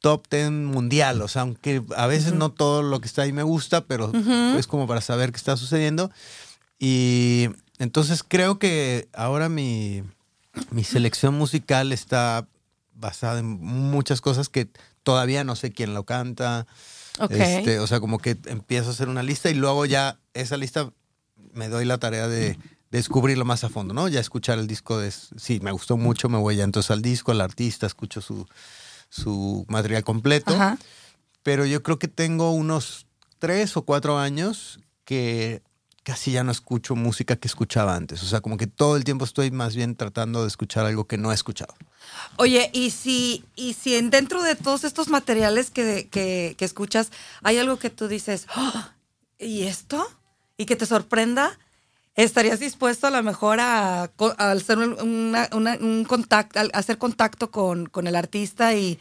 top 0.00 0.26
10 0.30 0.50
mundial, 0.50 1.20
o 1.22 1.28
sea, 1.28 1.42
aunque 1.42 1.82
a 1.96 2.06
veces 2.06 2.32
no 2.32 2.50
todo 2.50 2.82
lo 2.82 3.00
que 3.00 3.06
está 3.06 3.22
ahí 3.22 3.32
me 3.32 3.42
gusta, 3.42 3.84
pero 3.84 4.10
es 4.56 4.66
como 4.66 4.86
para 4.86 5.02
saber 5.02 5.30
qué 5.30 5.36
está 5.36 5.56
sucediendo. 5.56 6.10
Y 6.78 7.50
entonces 7.80 8.22
creo 8.22 8.58
que 8.58 9.08
ahora 9.14 9.48
mi, 9.48 10.04
mi 10.70 10.84
selección 10.84 11.34
musical 11.34 11.92
está 11.92 12.46
basada 12.92 13.40
en 13.40 13.46
muchas 13.46 14.20
cosas 14.20 14.50
que 14.50 14.68
todavía 15.02 15.44
no 15.44 15.56
sé 15.56 15.72
quién 15.72 15.94
lo 15.94 16.04
canta. 16.04 16.66
Este, 17.30 17.80
o 17.80 17.86
sea, 17.86 17.98
como 17.98 18.18
que 18.18 18.38
empiezo 18.46 18.90
a 18.90 18.92
hacer 18.92 19.08
una 19.08 19.22
lista 19.22 19.50
y 19.50 19.54
luego 19.54 19.86
ya 19.86 20.20
esa 20.34 20.58
lista 20.58 20.92
me 21.52 21.68
doy 21.68 21.86
la 21.86 21.96
tarea 21.96 22.28
de 22.28 22.58
descubrirlo 22.90 23.46
más 23.46 23.64
a 23.64 23.70
fondo, 23.70 23.94
¿no? 23.94 24.08
Ya 24.08 24.20
escuchar 24.20 24.58
el 24.58 24.66
disco 24.66 24.98
de... 24.98 25.10
Sí, 25.10 25.58
me 25.62 25.72
gustó 25.72 25.96
mucho, 25.96 26.28
me 26.28 26.36
voy 26.38 26.56
ya 26.56 26.64
entonces 26.64 26.90
al 26.90 27.00
disco, 27.00 27.32
al 27.32 27.40
artista, 27.40 27.86
escucho 27.86 28.20
su, 28.20 28.46
su 29.08 29.64
material 29.68 30.04
completo. 30.04 30.52
Ajá. 30.52 30.78
Pero 31.42 31.64
yo 31.64 31.82
creo 31.82 31.98
que 31.98 32.08
tengo 32.08 32.52
unos 32.52 33.06
tres 33.38 33.74
o 33.78 33.82
cuatro 33.86 34.18
años 34.18 34.80
que 35.04 35.62
casi 36.10 36.32
ya 36.32 36.42
no 36.42 36.50
escucho 36.50 36.96
música 36.96 37.36
que 37.36 37.46
escuchaba 37.46 37.94
antes. 37.94 38.20
O 38.24 38.26
sea, 38.26 38.40
como 38.40 38.56
que 38.56 38.66
todo 38.66 38.96
el 38.96 39.04
tiempo 39.04 39.24
estoy 39.24 39.52
más 39.52 39.76
bien 39.76 39.94
tratando 39.94 40.42
de 40.42 40.48
escuchar 40.48 40.84
algo 40.84 41.04
que 41.06 41.16
no 41.16 41.30
he 41.30 41.34
escuchado. 41.36 41.72
Oye, 42.36 42.68
y 42.72 42.90
si, 42.90 43.44
y 43.54 43.74
si 43.74 43.94
en- 43.94 44.10
dentro 44.10 44.42
de 44.42 44.56
todos 44.56 44.82
estos 44.82 45.06
materiales 45.08 45.70
que, 45.70 46.08
que- 46.10 46.56
que 46.58 46.64
escuchas 46.64 47.12
hay 47.44 47.58
algo 47.58 47.78
que 47.78 47.90
tú 47.90 48.08
dices, 48.08 48.46
"Ah, 48.56 48.94
¿y 49.38 49.62
esto? 49.68 50.04
Y 50.56 50.66
que 50.66 50.74
te 50.74 50.84
sorprenda, 50.84 51.56
¿estarías 52.16 52.58
dispuesto 52.58 53.06
a 53.06 53.10
lo 53.10 53.22
mejor 53.22 53.60
a, 53.60 54.02
a 54.02 54.50
hacer 54.50 54.78
un, 54.78 55.00
una- 55.00 55.48
una- 55.52 55.76
un 55.80 56.04
contacto, 56.04 56.58
a 56.58 56.62
hacer 56.76 56.98
contacto 56.98 57.52
con, 57.52 57.86
con 57.86 58.08
el 58.08 58.16
artista 58.16 58.74
y, 58.74 58.98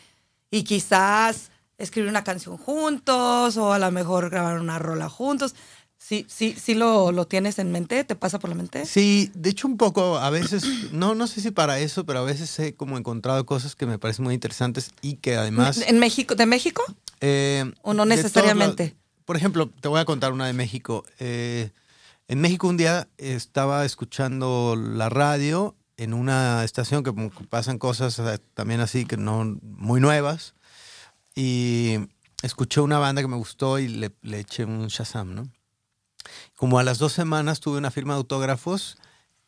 y 0.52 0.62
quizás 0.64 1.50
escribir 1.80 2.10
una 2.12 2.24
canción 2.24 2.58
juntos 2.58 3.58
o 3.58 3.74
a 3.74 3.80
lo 3.80 3.90
mejor 3.90 4.30
grabar 4.30 4.60
una 4.60 4.78
rola 4.78 5.10
juntos? 5.10 5.56
¿Sí, 6.00 6.26
sí, 6.30 6.56
sí 6.60 6.76
lo, 6.76 7.12
lo 7.12 7.28
tienes 7.28 7.60
en 7.60 7.72
mente? 7.72 8.04
¿Te 8.06 8.16
pasa 8.16 8.40
por 8.40 8.50
la 8.50 8.56
mente? 8.56 8.86
Sí, 8.86 9.32
de 9.36 9.50
hecho 9.50 9.68
un 9.68 9.78
poco, 9.78 10.18
a 10.18 10.30
veces, 10.30 10.64
no, 10.92 11.14
no 11.14 11.28
sé 11.28 11.42
si 11.42 11.52
para 11.52 11.78
eso, 11.80 12.06
pero 12.06 12.20
a 12.20 12.24
veces 12.24 12.58
he 12.58 12.74
como 12.74 12.98
encontrado 12.98 13.46
cosas 13.46 13.76
que 13.76 13.86
me 13.86 14.00
parecen 14.00 14.24
muy 14.24 14.34
interesantes 14.34 14.92
y 15.02 15.16
que 15.16 15.36
además... 15.36 15.84
¿En 15.86 16.00
México? 16.00 16.36
¿De 16.36 16.46
México? 16.46 16.84
Eh, 17.20 17.70
¿O 17.82 17.94
no 17.94 18.06
necesariamente? 18.06 18.96
Por 19.26 19.36
ejemplo, 19.36 19.70
te 19.70 19.90
voy 19.90 20.00
a 20.00 20.06
contar 20.06 20.32
una 20.32 20.48
de 20.48 20.54
México. 20.54 21.06
Eh, 21.20 21.70
en 22.30 22.40
México 22.40 22.68
un 22.68 22.78
día 22.78 23.10
estaba 23.18 23.86
escuchando 23.86 24.76
la 24.78 25.10
radio 25.10 25.76
en 25.98 26.14
una 26.14 26.64
estación 26.64 27.04
que 27.04 27.12
pasan 27.50 27.78
cosas 27.78 28.18
eh, 28.20 28.40
también 28.54 28.80
así 28.80 29.06
que 29.06 29.18
no 29.18 29.58
muy 29.62 30.00
nuevas 30.00 30.56
y 31.36 31.98
escuché 32.42 32.80
una 32.80 33.00
banda 33.00 33.22
que 33.22 33.28
me 33.28 33.36
gustó 33.36 33.80
y 33.80 33.90
le, 33.90 34.12
le 34.22 34.40
eché 34.40 34.64
un 34.64 34.88
Shazam, 34.88 35.36
¿no? 35.36 35.50
Como 36.56 36.80
a 36.80 36.84
las 36.84 36.98
dos 36.98 37.14
semanas 37.14 37.60
tuve 37.60 37.78
una 37.78 37.92
firma 37.92 38.14
de 38.14 38.20
autógrafos 38.20 38.98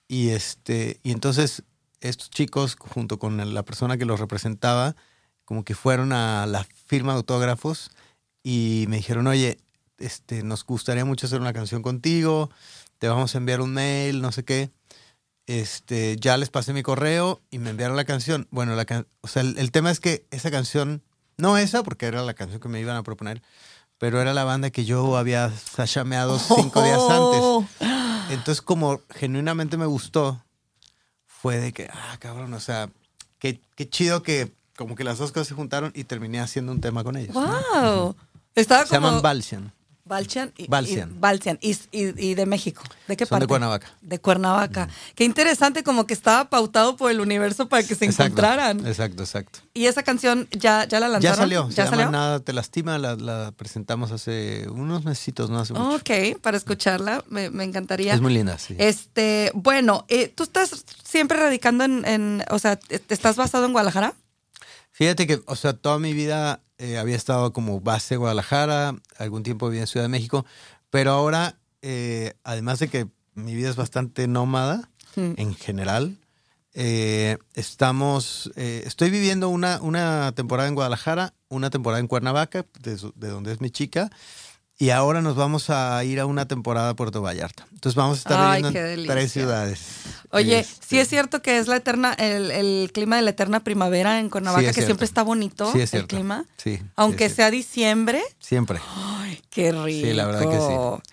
y 0.07 0.29
este 0.29 0.99
y 1.03 1.11
entonces 1.11 1.63
estos 1.99 2.29
chicos 2.29 2.75
junto 2.77 3.19
con 3.19 3.53
la 3.53 3.63
persona 3.63 3.97
que 3.97 4.05
los 4.05 4.19
representaba 4.19 4.95
como 5.45 5.65
que 5.65 5.75
fueron 5.75 6.13
a 6.13 6.45
la 6.45 6.65
firma 6.85 7.11
de 7.11 7.17
autógrafos 7.17 7.91
y 8.41 8.85
me 8.87 8.95
dijeron, 8.95 9.27
oye, 9.27 9.57
este, 9.97 10.43
nos 10.43 10.65
gustaría 10.65 11.03
mucho 11.03 11.27
hacer 11.27 11.41
una 11.41 11.51
canción 11.51 11.81
contigo, 11.81 12.49
te 12.99 13.09
vamos 13.09 13.35
a 13.35 13.37
enviar 13.37 13.59
un 13.59 13.73
mail, 13.73 14.21
no 14.21 14.31
sé 14.31 14.45
qué. 14.45 14.71
Este, 15.47 16.15
ya 16.17 16.37
les 16.37 16.49
pasé 16.49 16.71
mi 16.71 16.83
correo 16.83 17.41
y 17.49 17.59
me 17.59 17.71
enviaron 17.71 17.97
la 17.97 18.05
canción. 18.05 18.47
Bueno, 18.51 18.75
la 18.75 18.85
o 19.19 19.27
sea, 19.27 19.41
el, 19.41 19.57
el 19.57 19.71
tema 19.71 19.91
es 19.91 19.99
que 19.99 20.25
esa 20.31 20.51
canción, 20.51 21.03
no 21.37 21.57
esa, 21.57 21.83
porque 21.83 22.05
era 22.05 22.23
la 22.23 22.33
canción 22.33 22.61
que 22.61 22.69
me 22.69 22.79
iban 22.79 22.95
a 22.95 23.03
proponer, 23.03 23.41
pero 24.01 24.19
era 24.19 24.33
la 24.33 24.43
banda 24.43 24.71
que 24.71 24.83
yo 24.83 25.15
había 25.15 25.51
sachameado 25.51 26.39
cinco 26.55 26.81
días 26.81 26.99
antes. 27.07 27.69
Entonces, 28.31 28.59
como 28.59 28.99
genuinamente 29.11 29.77
me 29.77 29.85
gustó, 29.85 30.43
fue 31.27 31.57
de 31.57 31.71
que, 31.71 31.87
ah, 31.93 32.17
cabrón, 32.17 32.51
o 32.55 32.59
sea, 32.59 32.89
qué, 33.37 33.61
qué 33.75 33.87
chido 33.87 34.23
que 34.23 34.51
como 34.75 34.95
que 34.95 35.03
las 35.03 35.19
dos 35.19 35.31
cosas 35.31 35.49
se 35.49 35.53
juntaron 35.53 35.91
y 35.93 36.05
terminé 36.05 36.39
haciendo 36.39 36.71
un 36.71 36.81
tema 36.81 37.03
con 37.03 37.15
ellos. 37.15 37.35
¿no? 37.35 37.41
¡Wow! 37.43 38.15
Estaba 38.55 38.87
Se 38.87 38.95
llaman 38.95 39.21
Balsian. 39.21 39.71
Balcian 40.05 40.51
y, 40.57 40.67
Balcian. 40.67 41.59
y, 41.61 42.33
de 42.33 42.45
México. 42.45 42.83
¿De 43.07 43.15
qué 43.15 43.25
Son 43.25 43.37
de 43.37 43.41
parte? 43.41 43.47
Cuernavaca. 43.47 43.87
De 44.01 44.19
Cuernavaca. 44.19 44.89
Qué 45.15 45.23
interesante, 45.23 45.83
como 45.83 46.05
que 46.07 46.13
estaba 46.13 46.49
pautado 46.49 46.97
por 46.97 47.11
el 47.11 47.19
universo 47.21 47.69
para 47.69 47.83
que 47.83 47.95
se 47.95 48.05
Exacto, 48.05 48.23
encontraran. 48.23 48.85
Exacto, 48.85 49.23
exacto. 49.23 49.59
Y 49.73 49.85
esa 49.85 50.03
canción 50.03 50.47
ya, 50.51 50.85
ya 50.85 50.99
la 50.99 51.07
lanzaron. 51.07 51.21
Ya 51.21 51.35
salió, 51.35 51.69
¿Ya 51.69 51.83
se 51.85 51.89
salió? 51.89 52.05
llama 52.05 52.11
Nada 52.11 52.39
te 52.39 52.53
lastima, 52.53 52.97
la, 52.97 53.15
la 53.15 53.51
presentamos 53.55 54.11
hace 54.11 54.67
unos 54.69 55.05
mesitos, 55.05 55.49
no 55.49 55.59
hace 55.59 55.73
mucho. 55.73 55.95
Ok, 55.95 56.39
para 56.41 56.57
escucharla, 56.57 57.23
me, 57.29 57.49
me 57.49 57.63
encantaría. 57.63 58.13
Es 58.13 58.21
muy 58.21 58.33
linda, 58.33 58.57
sí. 58.57 58.75
Este, 58.77 59.51
bueno, 59.53 60.05
eh, 60.09 60.27
tú 60.27 60.43
estás 60.43 60.83
siempre 61.03 61.37
radicando 61.37 61.83
en, 61.83 62.05
en- 62.05 62.43
o 62.49 62.59
sea, 62.59 62.75
¿te- 62.75 62.99
te 62.99 63.13
¿estás 63.13 63.35
basado 63.35 63.65
en 63.65 63.71
Guadalajara? 63.71 64.13
Fíjate 64.91 65.25
que, 65.25 65.41
o 65.45 65.55
sea, 65.55 65.73
toda 65.73 65.99
mi 65.99 66.13
vida 66.13 66.61
eh, 66.81 66.97
había 66.97 67.15
estado 67.15 67.53
como 67.53 67.79
base 67.79 68.17
Guadalajara, 68.17 68.95
algún 69.17 69.43
tiempo 69.43 69.69
viví 69.69 69.79
en 69.79 69.87
Ciudad 69.87 70.05
de 70.05 70.09
México, 70.09 70.45
pero 70.89 71.11
ahora, 71.11 71.57
eh, 71.81 72.33
además 72.43 72.79
de 72.79 72.87
que 72.89 73.07
mi 73.35 73.53
vida 73.55 73.69
es 73.69 73.75
bastante 73.75 74.27
nómada 74.27 74.89
Mm. 75.15 75.33
en 75.35 75.55
general, 75.55 76.17
eh, 76.73 77.37
estamos, 77.53 78.49
estoy 78.55 79.09
viviendo 79.09 79.49
una, 79.49 79.81
una 79.81 80.31
temporada 80.33 80.69
en 80.69 80.75
Guadalajara, 80.75 81.33
una 81.49 81.69
temporada 81.69 81.99
en 81.99 82.07
Cuernavaca, 82.07 82.65
de, 82.79 82.95
de 83.15 83.27
donde 83.27 83.51
es 83.51 83.59
mi 83.59 83.71
chica, 83.71 84.09
y 84.81 84.89
ahora 84.89 85.21
nos 85.21 85.35
vamos 85.35 85.69
a 85.69 86.03
ir 86.03 86.19
a 86.19 86.25
una 86.25 86.47
temporada 86.47 86.89
a 86.89 86.95
Puerto 86.95 87.21
Vallarta. 87.21 87.67
Entonces 87.71 87.95
vamos 87.95 88.17
a 88.17 88.21
estar 88.21 88.39
Ay, 88.39 88.63
viviendo 88.63 88.89
en 88.89 89.05
tres 89.07 89.31
ciudades. 89.31 89.79
Oye, 90.31 90.61
Este, 90.61 90.85
sí 90.87 90.99
es 90.99 91.07
cierto 91.07 91.43
que 91.43 91.59
es 91.59 91.67
la 91.67 91.75
eterna, 91.75 92.13
el, 92.13 92.49
el 92.49 92.89
clima 92.91 93.15
de 93.17 93.21
la 93.21 93.29
eterna 93.29 93.59
primavera 93.63 94.19
en 94.19 94.31
Cuernavaca, 94.31 94.69
Sí, 94.69 94.73
que 94.73 94.81
siempre 94.83 95.05
está 95.05 95.21
bonito 95.21 95.71
Sí, 95.71 95.81
es 95.81 95.93
el 95.93 96.07
clima. 96.07 96.45
Sí, 96.57 96.81
Aunque 96.95 97.29
sea 97.29 97.51
diciembre. 97.51 98.23
Siempre. 98.39 98.79
Ay, 98.95 99.39
qué 99.51 99.71
rico. 99.71 99.85
Sí, 100.07 100.13
la 100.13 100.25
verdad 100.25 100.49
que 100.49 100.57
sí. 100.57 101.11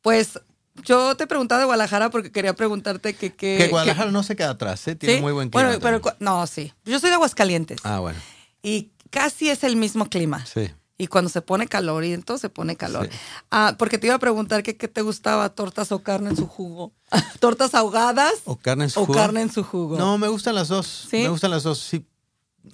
Pues 0.00 0.40
yo 0.82 1.14
te 1.14 1.26
preguntaba 1.26 1.58
de 1.58 1.66
Guadalajara 1.66 2.08
porque 2.08 2.32
quería 2.32 2.54
preguntarte 2.54 3.12
que... 3.12 3.34
que 3.34 3.58
Que 3.58 3.68
Guadalajara 3.68 4.10
no 4.12 4.22
se 4.22 4.34
queda 4.34 4.48
atrás, 4.50 4.88
¿eh? 4.88 4.94
Tiene 4.94 5.16
¿sí? 5.16 5.20
muy 5.20 5.32
buen 5.34 5.50
clima. 5.50 5.76
Bueno, 5.76 6.00
pero 6.02 6.16
no, 6.20 6.46
sí. 6.46 6.72
Yo 6.86 6.98
soy 7.00 7.10
de 7.10 7.16
Aguascalientes 7.16 7.80
Ah, 7.84 7.98
bueno. 7.98 8.18
y 8.62 8.92
casi 9.10 9.50
es 9.50 9.62
el 9.62 9.76
mismo 9.76 10.06
clima. 10.08 10.46
Sí. 10.46 10.70
Y 10.96 11.08
cuando 11.08 11.28
se 11.28 11.42
pone 11.42 11.66
calor, 11.66 12.04
y 12.04 12.12
entonces 12.12 12.42
se 12.42 12.48
pone 12.50 12.76
calor. 12.76 13.08
Sí. 13.10 13.18
Ah, 13.50 13.74
porque 13.78 13.98
te 13.98 14.06
iba 14.06 14.14
a 14.14 14.20
preguntar 14.20 14.62
que 14.62 14.76
qué 14.76 14.86
te 14.86 15.02
gustaba, 15.02 15.48
tortas 15.48 15.90
o 15.90 16.00
carne 16.04 16.30
en 16.30 16.36
su 16.36 16.46
jugo. 16.46 16.92
¿Tortas 17.40 17.74
ahogadas 17.74 18.34
O 18.44 18.56
carne 18.56 18.84
en 18.84 18.90
su 18.90 19.00
o 19.00 19.06
jugo. 19.06 19.18
carne 19.18 19.42
en 19.42 19.52
su 19.52 19.64
jugo? 19.64 19.98
No, 19.98 20.18
me 20.18 20.28
gustan 20.28 20.54
las 20.54 20.68
dos. 20.68 21.08
¿Sí? 21.10 21.18
Me 21.18 21.28
gustan 21.30 21.50
las 21.50 21.64
dos, 21.64 21.80
sí. 21.80 22.06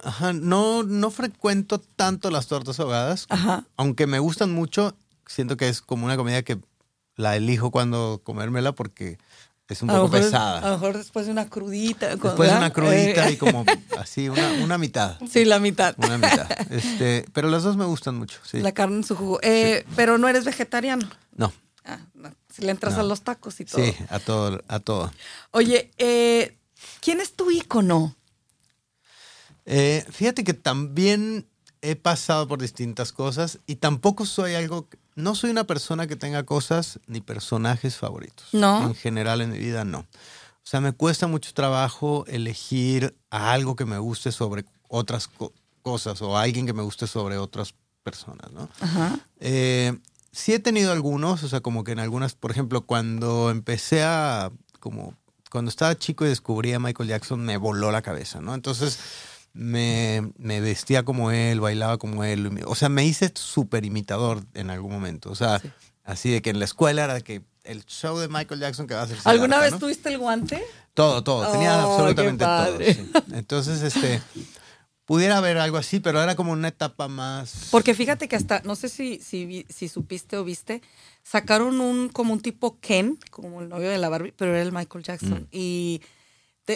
Ajá, 0.05 0.33
no, 0.35 0.83
no 0.83 1.11
frecuento 1.11 1.81
tanto 1.81 2.31
las 2.31 2.47
tortas 2.47 2.79
ahogadas. 2.79 3.27
Ajá. 3.31 3.65
Aunque 3.77 4.07
me 4.07 4.19
gustan 4.19 4.53
mucho, 4.53 4.95
siento 5.27 5.57
que 5.57 5.69
es 5.69 5.81
como 5.81 6.05
una 6.05 6.17
comida 6.17 6.43
que 6.43 6.61
la 7.17 7.37
elijo 7.37 7.71
cuando 7.71 8.21
comérmela 8.23 8.73
porque 8.73 9.19
es 9.75 9.83
un 9.83 9.89
poco 9.89 10.09
mejor- 10.09 10.21
pesada. 10.23 10.59
A 10.59 10.71
lo 10.71 10.79
mejor 10.79 10.97
después 10.99 11.27
de 11.27 11.33
una 11.33 11.49
crudita. 11.49 12.09
Después 12.17 12.51
de 12.51 12.57
una 12.57 12.71
crudita 12.73 13.29
Eh, 13.29 13.33
y 13.33 13.37
como 13.37 13.65
así, 13.99 14.29
una, 14.29 14.53
una 14.63 14.79
mitad. 14.79 15.19
Sí, 15.31 15.45
la 15.45 15.59
mitad. 15.59 15.95
Una 15.99 16.19
mitad. 16.19 16.49
Este, 16.71 17.25
pero 17.33 17.49
las 17.51 17.63
dos 17.63 17.77
me 17.77 17.85
gustan 17.85 18.17
mucho, 18.17 18.39
sí. 18.45 18.61
La 18.61 18.73
carne 18.73 18.97
en 18.97 19.05
su 19.05 19.17
jugo. 19.17 19.39
Eh, 19.43 19.85
Pero 19.97 20.19
no 20.19 20.29
eres 20.29 20.45
vegetariano. 20.45 21.09
No, 21.37 21.53
Ah, 21.85 21.99
no. 22.15 22.31
Si 22.55 22.63
le 22.63 22.71
entras 22.73 22.95
No. 22.95 23.01
a 23.01 23.03
los 23.05 23.23
tacos 23.23 23.59
y 23.61 23.65
todo. 23.65 23.83
sí, 23.83 23.95
a 24.11 24.19
todo, 24.19 24.61
a 24.69 24.81
todo. 24.81 25.11
Oye, 25.53 25.91
eh, 25.99 26.57
¿quién 27.01 27.21
es 27.21 27.33
tu 27.35 27.51
ícono? 27.51 28.15
Eh, 29.67 30.05
fíjate 30.11 30.45
que 30.45 30.55
también 30.55 31.47
he 31.83 31.97
pasado 31.97 32.47
por 32.49 32.61
distintas 32.61 33.13
cosas 33.13 33.59
y 33.67 33.77
tampoco 33.77 34.27
soy 34.27 34.55
algo, 34.55 34.89
no 35.21 35.35
soy 35.35 35.51
una 35.51 35.65
persona 35.65 36.07
que 36.07 36.17
tenga 36.17 36.43
cosas 36.45 36.99
ni 37.07 37.21
personajes 37.21 37.97
favoritos. 37.97 38.47
¿No? 38.53 38.83
En 38.89 38.95
general 38.95 39.41
en 39.41 39.51
mi 39.53 39.59
vida 39.59 39.85
no. 39.85 40.01
O 40.01 40.07
sea, 40.71 40.81
me 40.81 40.93
cuesta 40.93 41.27
mucho 41.27 41.53
trabajo 41.55 42.25
elegir 42.29 43.17
a 43.31 43.53
algo 43.53 43.77
que 43.77 43.85
me 43.87 43.99
guste 43.99 44.33
sobre 44.33 44.65
otras 44.89 45.29
co- 45.29 45.53
cosas 45.83 46.21
o 46.23 46.37
a 46.37 46.43
alguien 46.43 46.67
que 46.67 46.73
me 46.73 46.83
guste 46.83 47.07
sobre 47.07 47.39
otras 47.39 47.75
personas, 48.03 48.51
¿no? 48.53 48.69
Ajá. 48.81 49.19
Eh, 49.41 49.99
sí 50.33 50.53
he 50.53 50.59
tenido 50.59 50.93
algunos, 50.93 51.43
o 51.43 51.49
sea, 51.49 51.61
como 51.61 51.83
que 51.85 51.93
en 51.93 51.99
algunas, 51.99 52.35
por 52.35 52.51
ejemplo, 52.51 52.83
cuando 52.83 53.51
empecé 53.51 54.03
a, 54.03 54.51
como, 54.79 55.15
cuando 55.51 55.69
estaba 55.71 55.99
chico 55.99 56.25
y 56.25 56.29
descubrí 56.29 56.73
a 56.73 56.79
Michael 56.79 57.09
Jackson, 57.09 57.41
me 57.45 57.57
voló 57.57 57.91
la 57.91 58.03
cabeza, 58.03 58.41
¿no? 58.41 58.55
Entonces 58.55 58.99
me, 59.53 60.33
me 60.37 60.61
vestía 60.61 61.05
como 61.05 61.31
él, 61.31 61.61
bailaba 61.61 61.99
como 61.99 62.25
él, 62.25 62.63
o 62.67 62.75
sea, 62.75 62.89
me 62.89 63.05
hice 63.05 63.33
súper 63.35 63.85
imitador 63.85 64.45
en 64.55 64.71
algún 64.71 64.93
momento, 64.93 65.31
o 65.31 65.35
sea, 65.35 65.61
así 66.05 66.31
de 66.31 66.43
que 66.43 66.51
en 66.51 66.59
la 66.59 66.65
escuela 66.65 67.05
era 67.05 67.15
de 67.15 67.23
que 67.23 67.43
el 67.65 67.85
show 67.85 68.19
de 68.19 68.29
Michael 68.29 68.61
Jackson 68.61 68.87
que 68.87 68.95
va 68.95 69.01
a 69.01 69.05
hacer 69.05 69.19
¿Alguna 69.25 69.61
vez 69.61 69.73
¿no? 69.73 69.79
tuviste 69.79 70.09
el 70.09 70.19
guante? 70.19 70.63
Todo, 70.95 71.23
todo, 71.23 71.51
tenía 71.53 71.87
Oh, 71.87 71.93
absolutamente 71.93 72.45
todo. 72.45 72.79
sí. 72.79 73.11
Entonces, 73.33 73.83
este, 73.83 74.21
pudiera 75.05 75.39
haber 75.39 75.59
algo 75.59 75.77
así, 75.77 76.01
pero 76.01 76.23
era 76.23 76.37
como 76.37 76.53
una 76.53 76.69
etapa 76.69 77.09
más... 77.09 77.69
Porque 77.71 77.95
fíjate 77.95 78.29
que 78.29 78.37
hasta, 78.37 78.63
no 78.65 78.77
sé 78.77 78.89
si, 78.89 79.19
si, 79.21 79.89
supiste 79.89 80.37
o 80.37 80.45
viste, 80.45 80.83
sacaron 81.23 81.81
un 81.81 82.09
como 82.09 82.33
un 82.33 82.41
tipo 82.41 82.79
Ken, 82.81 83.19
como 83.31 83.61
el 83.61 83.69
novio 83.69 83.91
de 83.91 83.99
la 83.99 84.09
Barbie, 84.09 84.33
pero 84.37 84.53
era 84.53 84.63
el 84.63 84.73
Michael 84.73 85.05
Jackson. 85.05 85.49
Y 85.51 86.01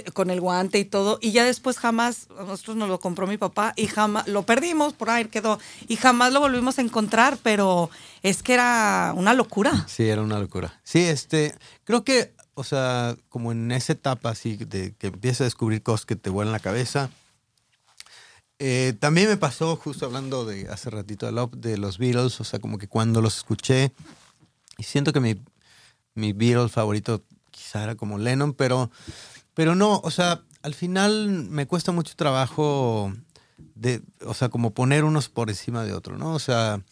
con 0.03 0.31
el 0.31 0.41
guante 0.41 0.79
y 0.79 0.85
todo. 0.85 1.19
Y 1.21 1.33
ya 1.33 1.45
después 1.45 1.79
jamás, 1.79 2.29
nosotros 2.31 2.77
nos 2.77 2.89
lo 2.89 2.99
compró 2.99 3.27
mi 3.27 3.37
papá 3.37 3.73
y 3.77 3.87
jamás, 3.87 4.27
lo 4.27 4.45
perdimos, 4.45 4.93
por 4.93 5.11
ahí 5.11 5.27
quedó. 5.27 5.59
Y 5.87 5.97
jamás 5.97 6.33
lo 6.33 6.41
volvimos 6.41 6.79
a 6.79 6.83
encontrar, 6.83 7.39
pero 7.43 7.91
es 8.23 8.43
que 8.43 8.55
era 8.55 9.13
una 9.17 9.35
locura. 9.35 9.87
Sí, 9.89 10.09
era 10.09 10.23
una 10.23 10.39
locura. 10.39 10.81
Sí, 10.83 11.01
este, 11.01 11.55
creo 11.85 12.05
que, 12.05 12.33
o 12.55 12.65
sea, 12.65 13.17
como 13.29 13.53
en 13.53 13.71
esa 13.71 13.93
etapa 13.93 14.31
así 14.31 14.57
de 14.57 14.95
que 14.99 15.09
empiezas 15.09 15.43
a 15.43 15.45
descubrir 15.45 15.83
cosas 15.83 16.07
que 16.07 16.17
te 16.17 16.31
vuelan 16.31 16.53
la 16.53 16.61
cabeza. 16.61 17.11
eh, 18.59 18.95
también 18.99 19.29
me 19.29 19.37
pasó, 19.37 19.77
justo 19.77 20.07
hablando 20.07 20.45
de 20.45 20.69
hace 20.69 20.91
ratito 20.91 21.27
de, 21.27 21.77
los 21.77 21.99
Beatles, 21.99 22.41
o 22.41 22.45
sea, 22.45 22.59
como 22.59 22.79
que 22.79 22.89
cuando 22.89 23.21
los 23.21 23.37
escuché, 23.37 23.93
y 24.79 24.85
siento 24.85 25.13
que 25.13 25.21
mi, 25.21 25.37
mi 26.15 26.33
Beatle 26.33 26.69
favorito 26.69 27.23
quizá 27.51 27.83
era 27.83 27.95
como 27.95 28.19
Lennon, 28.19 28.53
pero, 28.53 28.91
pero 29.55 29.75
no, 29.75 30.01
o 30.03 30.11
sea, 30.11 30.43
al 30.63 30.75
final 30.75 31.29
me 31.29 31.67
cuesta 31.67 31.93
mucho 31.93 32.15
trabajo 32.17 33.13
de, 33.75 34.03
o 34.25 34.35
sea, 34.35 34.49
como 34.49 34.75
poner 34.75 35.05
unos 35.05 35.29
por 35.29 35.51
encima 35.51 35.85
de 35.85 35.93
otro, 35.93 36.19
¿no? 36.19 36.35
O 36.35 36.39
sea, 36.39 36.83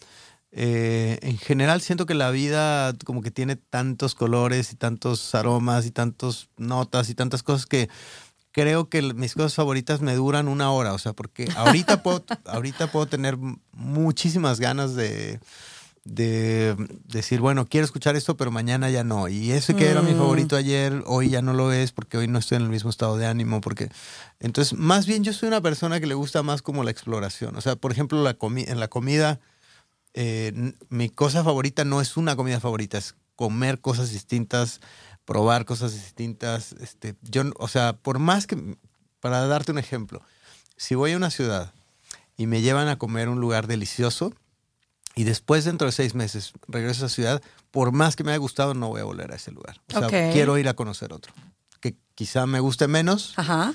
eh, 0.52 1.18
en 1.22 1.38
general 1.38 1.80
siento 1.80 2.06
que 2.06 2.14
la 2.14 2.30
vida 2.30 2.92
como 3.04 3.22
que 3.22 3.30
tiene 3.30 3.56
tantos 3.56 4.14
colores 4.14 4.72
y 4.72 4.76
tantos 4.76 5.34
aromas 5.34 5.86
y 5.86 5.90
tantas 5.90 6.48
notas 6.56 7.08
y 7.08 7.14
tantas 7.14 7.42
cosas 7.42 7.66
que 7.66 7.88
creo 8.52 8.88
que 8.88 9.00
mis 9.00 9.34
cosas 9.34 9.54
favoritas 9.54 10.02
me 10.02 10.14
duran 10.14 10.46
una 10.46 10.70
hora, 10.70 10.92
o 10.92 10.98
sea, 10.98 11.14
porque 11.14 11.48
ahorita 11.56 12.02
puedo, 12.02 12.24
ahorita 12.46 12.92
puedo 12.92 13.06
tener 13.06 13.38
muchísimas 13.72 14.60
ganas 14.60 14.94
de, 14.94 15.40
de 16.04 16.74
decir, 17.06 17.40
bueno, 17.40 17.66
quiero 17.66 17.84
escuchar 17.84 18.16
esto, 18.16 18.36
pero 18.36 18.50
mañana 18.50 18.90
ya 18.90 19.04
no. 19.04 19.28
Y 19.28 19.52
ese 19.52 19.76
que 19.76 19.86
era 19.88 20.02
mi 20.02 20.14
Mm. 20.14 20.18
favorito 20.18 20.56
ayer, 20.56 21.02
hoy 21.06 21.30
ya 21.30 21.42
no 21.42 21.52
lo 21.52 21.72
es 21.72 21.92
porque 21.92 22.18
hoy 22.18 22.26
no 22.26 22.38
estoy 22.40 22.56
en 22.56 22.62
el 22.62 22.68
mismo 22.70 22.90
estado 22.90 23.16
de 23.16 23.26
ánimo, 23.26 23.60
porque 23.60 23.88
entonces 24.40 24.76
más 24.76 25.06
bien 25.06 25.22
yo 25.22 25.32
soy 25.32 25.46
una 25.48 25.60
persona 25.60 26.00
que 26.00 26.06
le 26.06 26.14
gusta 26.14 26.42
más 26.42 26.60
como 26.60 26.82
la 26.82 26.90
exploración. 26.90 27.54
O 27.56 27.60
sea, 27.60 27.76
por 27.76 27.92
ejemplo, 27.92 28.20
la 28.22 28.36
comi- 28.36 28.68
en 28.68 28.80
la 28.80 28.88
comida 28.88 29.38
eh, 30.14 30.74
mi 30.90 31.08
cosa 31.08 31.42
favorita 31.42 31.84
no 31.84 32.00
es 32.02 32.16
una 32.18 32.36
comida 32.36 32.60
favorita, 32.60 32.98
es 32.98 33.14
comer 33.36 33.80
cosas 33.80 34.10
distintas, 34.10 34.80
probar 35.24 35.64
cosas 35.64 35.94
distintas. 35.94 36.72
Este, 36.80 37.14
yo, 37.22 37.44
o 37.58 37.68
sea, 37.68 37.94
por 37.94 38.18
más 38.18 38.46
que, 38.46 38.76
para 39.20 39.46
darte 39.46 39.72
un 39.72 39.78
ejemplo, 39.78 40.20
si 40.76 40.94
voy 40.96 41.12
a 41.12 41.16
una 41.16 41.30
ciudad 41.30 41.72
y 42.36 42.46
me 42.46 42.60
llevan 42.60 42.88
a 42.88 42.98
comer 42.98 43.28
un 43.30 43.40
lugar 43.40 43.68
delicioso 43.68 44.34
y 45.14 45.24
después 45.24 45.64
dentro 45.64 45.86
de 45.86 45.92
seis 45.92 46.14
meses 46.14 46.52
regreso 46.68 47.04
a 47.04 47.06
esa 47.06 47.14
ciudad, 47.14 47.42
por 47.70 47.92
más 47.92 48.16
que 48.16 48.24
me 48.24 48.30
haya 48.32 48.38
gustado, 48.38 48.74
no 48.74 48.88
voy 48.88 49.00
a 49.00 49.04
volver 49.04 49.32
a 49.32 49.36
ese 49.36 49.50
lugar. 49.50 49.80
O 49.94 49.98
sea, 49.98 50.08
quiero 50.32 50.56
ir 50.58 50.68
a 50.68 50.74
conocer 50.74 51.12
otro. 51.12 51.32
Que 51.80 51.96
quizá 52.14 52.46
me 52.46 52.60
guste 52.60 52.86
menos, 52.88 53.34
Ajá. 53.36 53.74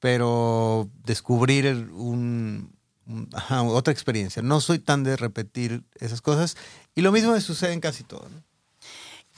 pero 0.00 0.88
descubrir 1.04 1.66
un, 1.92 2.72
un- 3.06 3.28
ajá, 3.32 3.62
otra 3.62 3.92
experiencia. 3.92 4.42
No 4.42 4.60
soy 4.60 4.78
tan 4.78 5.02
de 5.04 5.16
repetir 5.16 5.82
esas 6.00 6.20
cosas 6.20 6.56
y 6.94 7.00
lo 7.02 7.12
mismo 7.12 7.32
me 7.32 7.40
sucede 7.40 7.72
en 7.72 7.80
casi 7.80 8.04
todo. 8.04 8.28
¿no? 8.28 8.42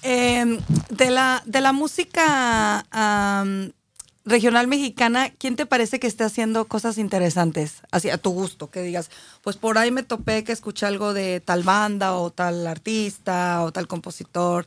Eh, 0.02 0.60
de, 0.90 1.10
la, 1.10 1.42
de 1.46 1.60
la 1.60 1.72
música 1.72 2.84
regional 4.26 4.66
mexicana, 4.66 5.30
¿quién 5.30 5.56
te 5.56 5.64
parece 5.64 6.00
que 6.00 6.08
esté 6.08 6.24
haciendo 6.24 6.66
cosas 6.66 6.98
interesantes? 6.98 7.76
Así, 7.92 8.10
a 8.10 8.18
tu 8.18 8.30
gusto, 8.30 8.70
que 8.70 8.82
digas, 8.82 9.08
pues 9.42 9.56
por 9.56 9.78
ahí 9.78 9.92
me 9.92 10.02
topé 10.02 10.42
que 10.44 10.52
escuché 10.52 10.84
algo 10.84 11.14
de 11.14 11.40
tal 11.40 11.62
banda 11.62 12.14
o 12.14 12.30
tal 12.30 12.66
artista 12.66 13.62
o 13.62 13.72
tal 13.72 13.86
compositor, 13.86 14.66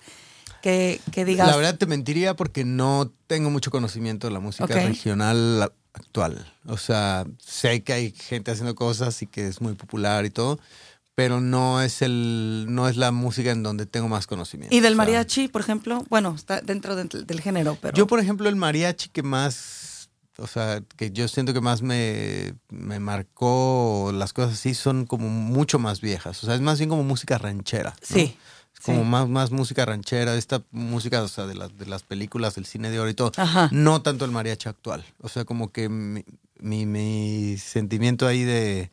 que, 0.61 1.01
que 1.11 1.25
digas... 1.25 1.47
La 1.47 1.57
verdad 1.57 1.77
te 1.77 1.85
mentiría 1.85 2.35
porque 2.35 2.63
no 2.63 3.11
tengo 3.27 3.49
mucho 3.49 3.69
conocimiento 3.69 4.27
de 4.27 4.33
la 4.33 4.39
música 4.39 4.73
regional 4.73 5.71
actual. 5.93 6.53
O 6.65 6.77
sea, 6.77 7.25
sé 7.37 7.83
que 7.83 7.93
hay 7.93 8.11
gente 8.11 8.51
haciendo 8.51 8.75
cosas 8.75 9.21
y 9.21 9.27
que 9.27 9.47
es 9.47 9.59
muy 9.59 9.73
popular 9.73 10.25
y 10.25 10.29
todo, 10.29 10.57
pero 11.19 11.41
no 11.41 11.81
es 11.81 12.01
el 12.01 12.65
no 12.69 12.87
es 12.87 12.95
la 12.95 13.11
música 13.11 13.51
en 13.51 13.61
donde 13.61 13.85
tengo 13.85 14.07
más 14.07 14.25
conocimiento. 14.25 14.73
¿Y 14.73 14.79
del 14.79 14.93
O 14.93 14.95
sea, 14.95 15.05
mariachi, 15.05 15.49
por 15.49 15.59
ejemplo? 15.59 16.05
Bueno, 16.09 16.33
está 16.33 16.61
dentro 16.61 16.95
del, 16.95 17.09
del 17.09 17.41
género, 17.41 17.77
pero... 17.81 17.93
Yo, 17.93 18.07
por 18.07 18.21
ejemplo, 18.21 18.47
el 18.47 18.55
mariachi 18.55 19.09
que 19.09 19.21
más, 19.21 20.09
o 20.37 20.47
sea, 20.47 20.81
que 20.95 21.11
yo 21.11 21.27
siento 21.27 21.53
que 21.53 21.59
más 21.59 21.81
me, 21.81 22.53
me 22.69 23.01
marcó 23.01 24.11
las 24.13 24.31
cosas 24.31 24.53
así 24.53 24.73
son 24.73 25.05
como 25.05 25.27
mucho 25.27 25.77
más 25.77 25.99
viejas. 25.99 26.41
O 26.41 26.45
sea, 26.45 26.55
es 26.55 26.61
más 26.61 26.79
bien 26.79 26.89
como 26.89 27.03
música 27.03 27.37
ranchera. 27.37 27.89
¿no? 27.89 28.15
Sí. 28.15 28.37
Es 28.73 28.79
como 28.79 29.01
sí. 29.01 29.05
más, 29.09 29.27
más 29.27 29.51
música 29.51 29.83
ranchera, 29.83 30.37
esta 30.37 30.63
música, 30.71 31.21
o 31.21 31.27
sea, 31.27 31.47
de 31.47 31.55
las, 31.55 31.77
de 31.77 31.85
las 31.85 32.03
películas, 32.03 32.55
del 32.55 32.65
cine 32.65 32.91
de 32.91 32.99
oro 33.01 33.09
y 33.09 33.13
todo. 33.13 33.33
Ajá. 33.35 33.67
No 33.73 34.01
tanto 34.01 34.23
el 34.23 34.31
mariachi 34.31 34.69
actual. 34.69 35.03
O 35.19 35.27
sea, 35.27 35.43
como 35.43 35.73
que 35.73 35.89
mi, 35.89 36.23
mi, 36.61 36.85
mi 36.85 37.57
sentimiento 37.57 38.25
ahí 38.25 38.45
de, 38.45 38.89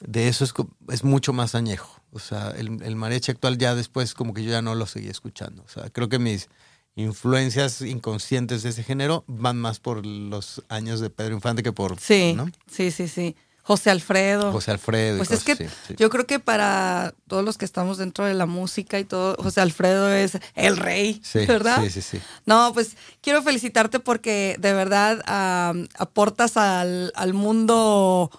de 0.00 0.28
eso 0.28 0.44
es, 0.44 0.52
es 0.90 1.04
mucho 1.04 1.32
más 1.32 1.54
añejo. 1.54 2.00
O 2.12 2.18
sea, 2.18 2.50
el, 2.56 2.82
el 2.82 2.96
mariachi 2.96 3.30
actual 3.32 3.58
ya 3.58 3.74
después 3.74 4.14
como 4.14 4.32
que 4.34 4.42
yo 4.44 4.50
ya 4.50 4.62
no 4.62 4.74
lo 4.74 4.86
seguí 4.86 5.08
escuchando. 5.08 5.62
O 5.64 5.68
sea, 5.68 5.90
creo 5.90 6.08
que 6.08 6.18
mis 6.18 6.48
influencias 6.94 7.82
inconscientes 7.82 8.62
de 8.62 8.70
ese 8.70 8.82
género 8.82 9.24
van 9.26 9.58
más 9.58 9.80
por 9.80 10.04
los 10.06 10.62
años 10.68 11.00
de 11.00 11.10
Pedro 11.10 11.34
Infante 11.34 11.62
que 11.62 11.72
por 11.72 12.00
Sí, 12.00 12.32
¿no? 12.34 12.50
sí, 12.70 12.90
sí, 12.90 13.06
sí. 13.08 13.36
José 13.62 13.90
Alfredo. 13.90 14.52
José 14.52 14.70
Alfredo. 14.70 15.18
Pues 15.18 15.32
es 15.32 15.42
que 15.42 15.56
sí. 15.56 15.94
yo 15.98 16.08
creo 16.08 16.24
que 16.24 16.38
para 16.38 17.14
todos 17.26 17.44
los 17.44 17.58
que 17.58 17.64
estamos 17.64 17.98
dentro 17.98 18.24
de 18.24 18.32
la 18.32 18.46
música 18.46 18.98
y 19.00 19.04
todo, 19.04 19.34
José 19.42 19.60
Alfredo 19.60 20.08
es 20.12 20.38
el 20.54 20.76
rey, 20.76 21.20
Sí, 21.24 21.40
¿verdad? 21.46 21.82
sí, 21.82 21.90
sí, 21.90 22.00
sí. 22.00 22.20
No, 22.46 22.70
pues 22.72 22.96
quiero 23.20 23.42
felicitarte 23.42 23.98
porque 23.98 24.54
de 24.60 24.72
verdad 24.72 25.20
aportas 25.98 26.56
al, 26.56 27.12
al 27.16 27.34
mundo 27.34 28.30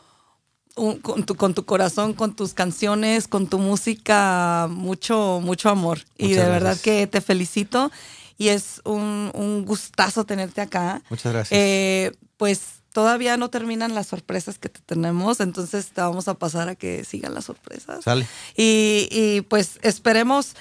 un- 0.78 1.00
con, 1.00 1.24
tu, 1.26 1.36
con 1.36 1.54
tu 1.54 1.66
corazón, 1.66 2.13
con 2.13 2.36
tus 2.36 2.54
canciones, 2.54 3.28
con 3.28 3.48
tu 3.48 3.60
música, 3.60 4.68
mucho, 4.70 5.40
mucho 5.44 5.70
amor. 5.70 6.00
y 6.18 6.34
de 6.34 6.46
verdad 6.46 6.78
que 6.80 7.08
te 7.08 7.20
felicito 7.22 7.92
y 8.38 8.50
es 8.50 8.82
un, 8.86 9.32
un 9.34 9.66
gustazo 9.66 10.24
tenerte 10.26 10.62
acá. 10.62 11.02
Muchas 11.10 11.34
gracias. 11.34 11.60
Eh, 11.60 12.12
pues 12.38 12.62
todavía 12.94 13.36
no 13.38 13.50
terminan 13.50 13.94
las 13.96 14.08
sorpresas 14.08 14.58
que 14.60 14.70
te 14.70 14.80
tenemos, 14.82 15.40
entonces 15.40 15.88
te 15.88 16.02
vamos 16.02 16.28
a 16.28 16.36
pasar 16.36 16.70
a 16.70 16.76
que 16.76 17.04
sigan 17.04 17.34
las 17.34 17.46
sorpresas. 17.46 18.04
Sale. 18.04 18.28
Y, 18.56 19.08
y, 19.12 19.42
pues 19.42 19.80
esperemos, 19.82 20.56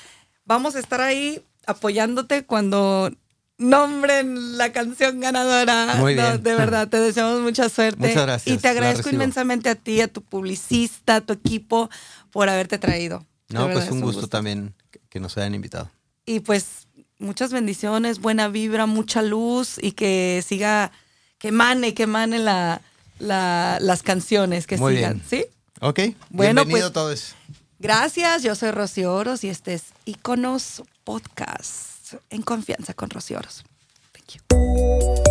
vamos 0.45 0.75
a 0.77 0.81
estar 0.81 1.01
ahí 1.01 1.43
apoyándote 1.67 2.45
cuando 2.45 3.11
nombren 3.59 4.59
la 4.59 4.73
canción 4.73 5.21
ganadora. 5.21 5.97
Muy 5.99 6.15
No, 6.15 6.23
bien. 6.31 6.43
de 6.43 6.55
verdad, 6.55 6.89
te 6.89 6.99
deseamos 6.99 7.41
mucha 7.41 7.69
suerte. 7.69 8.01
Muchas 8.09 8.27
gracias, 8.27 8.57
Y 8.57 8.59
te 8.59 8.69
agradezco 8.69 9.11
inmensamente 9.11 9.69
a 9.69 9.75
ti, 9.75 10.01
a 10.01 10.09
tu 10.09 10.23
publicista, 10.23 11.17
a 11.17 11.21
tu 11.21 11.33
equipo, 11.33 11.91
por 12.31 12.49
haberte 12.49 12.79
traído. 12.79 13.25
De 13.49 13.55
No, 13.55 13.61
verdad, 13.67 13.75
pues 13.75 13.85
es 13.87 13.93
un 13.93 14.01
gusto, 14.01 14.27
también 14.29 14.75
que- 15.11 15.21
nos 15.21 15.37
hayan 15.39 15.55
invitado. 15.55 15.91
Y 16.27 16.41
pues 16.41 16.89
muchas 17.19 17.51
bendiciones, 17.51 18.19
buena 18.21 18.49
vibra, 18.49 18.85
mucha 18.85 19.23
luz 19.23 19.79
y 19.81 19.93
que 19.93 20.45
siga, 20.47 20.93
que 21.39 21.49
emane, 21.49 21.95
que 21.95 22.03
emane 22.03 22.39
la, 22.39 22.83
la- 23.19 23.79
las 23.81 24.03
canciones, 24.03 24.67
que 24.67 24.77
Muy 24.77 24.97
sigan. 24.97 25.23
bien. 25.31 25.45
¿Sí? 25.45 25.47
Ok. 25.81 26.01
Bueno, 26.29 26.65
Bienvenido 26.65 26.93
pues- 26.93 26.93
todos. 26.93 27.35
Gracias, 27.79 28.43
yo 28.43 28.55
soy 28.55 28.73
Rocío 28.73 29.15
Oros 29.15 29.43
y 29.45 29.49
este 29.49 29.73
es 29.75 29.85
Iconos 30.05 30.83
Podcast 31.05 31.96
en 32.31 32.43
confianza 32.43 32.95
con 32.95 33.11
Rocío 33.11 33.39
Oros. 33.39 33.65
Thank 34.13 34.37
you. 34.37 35.26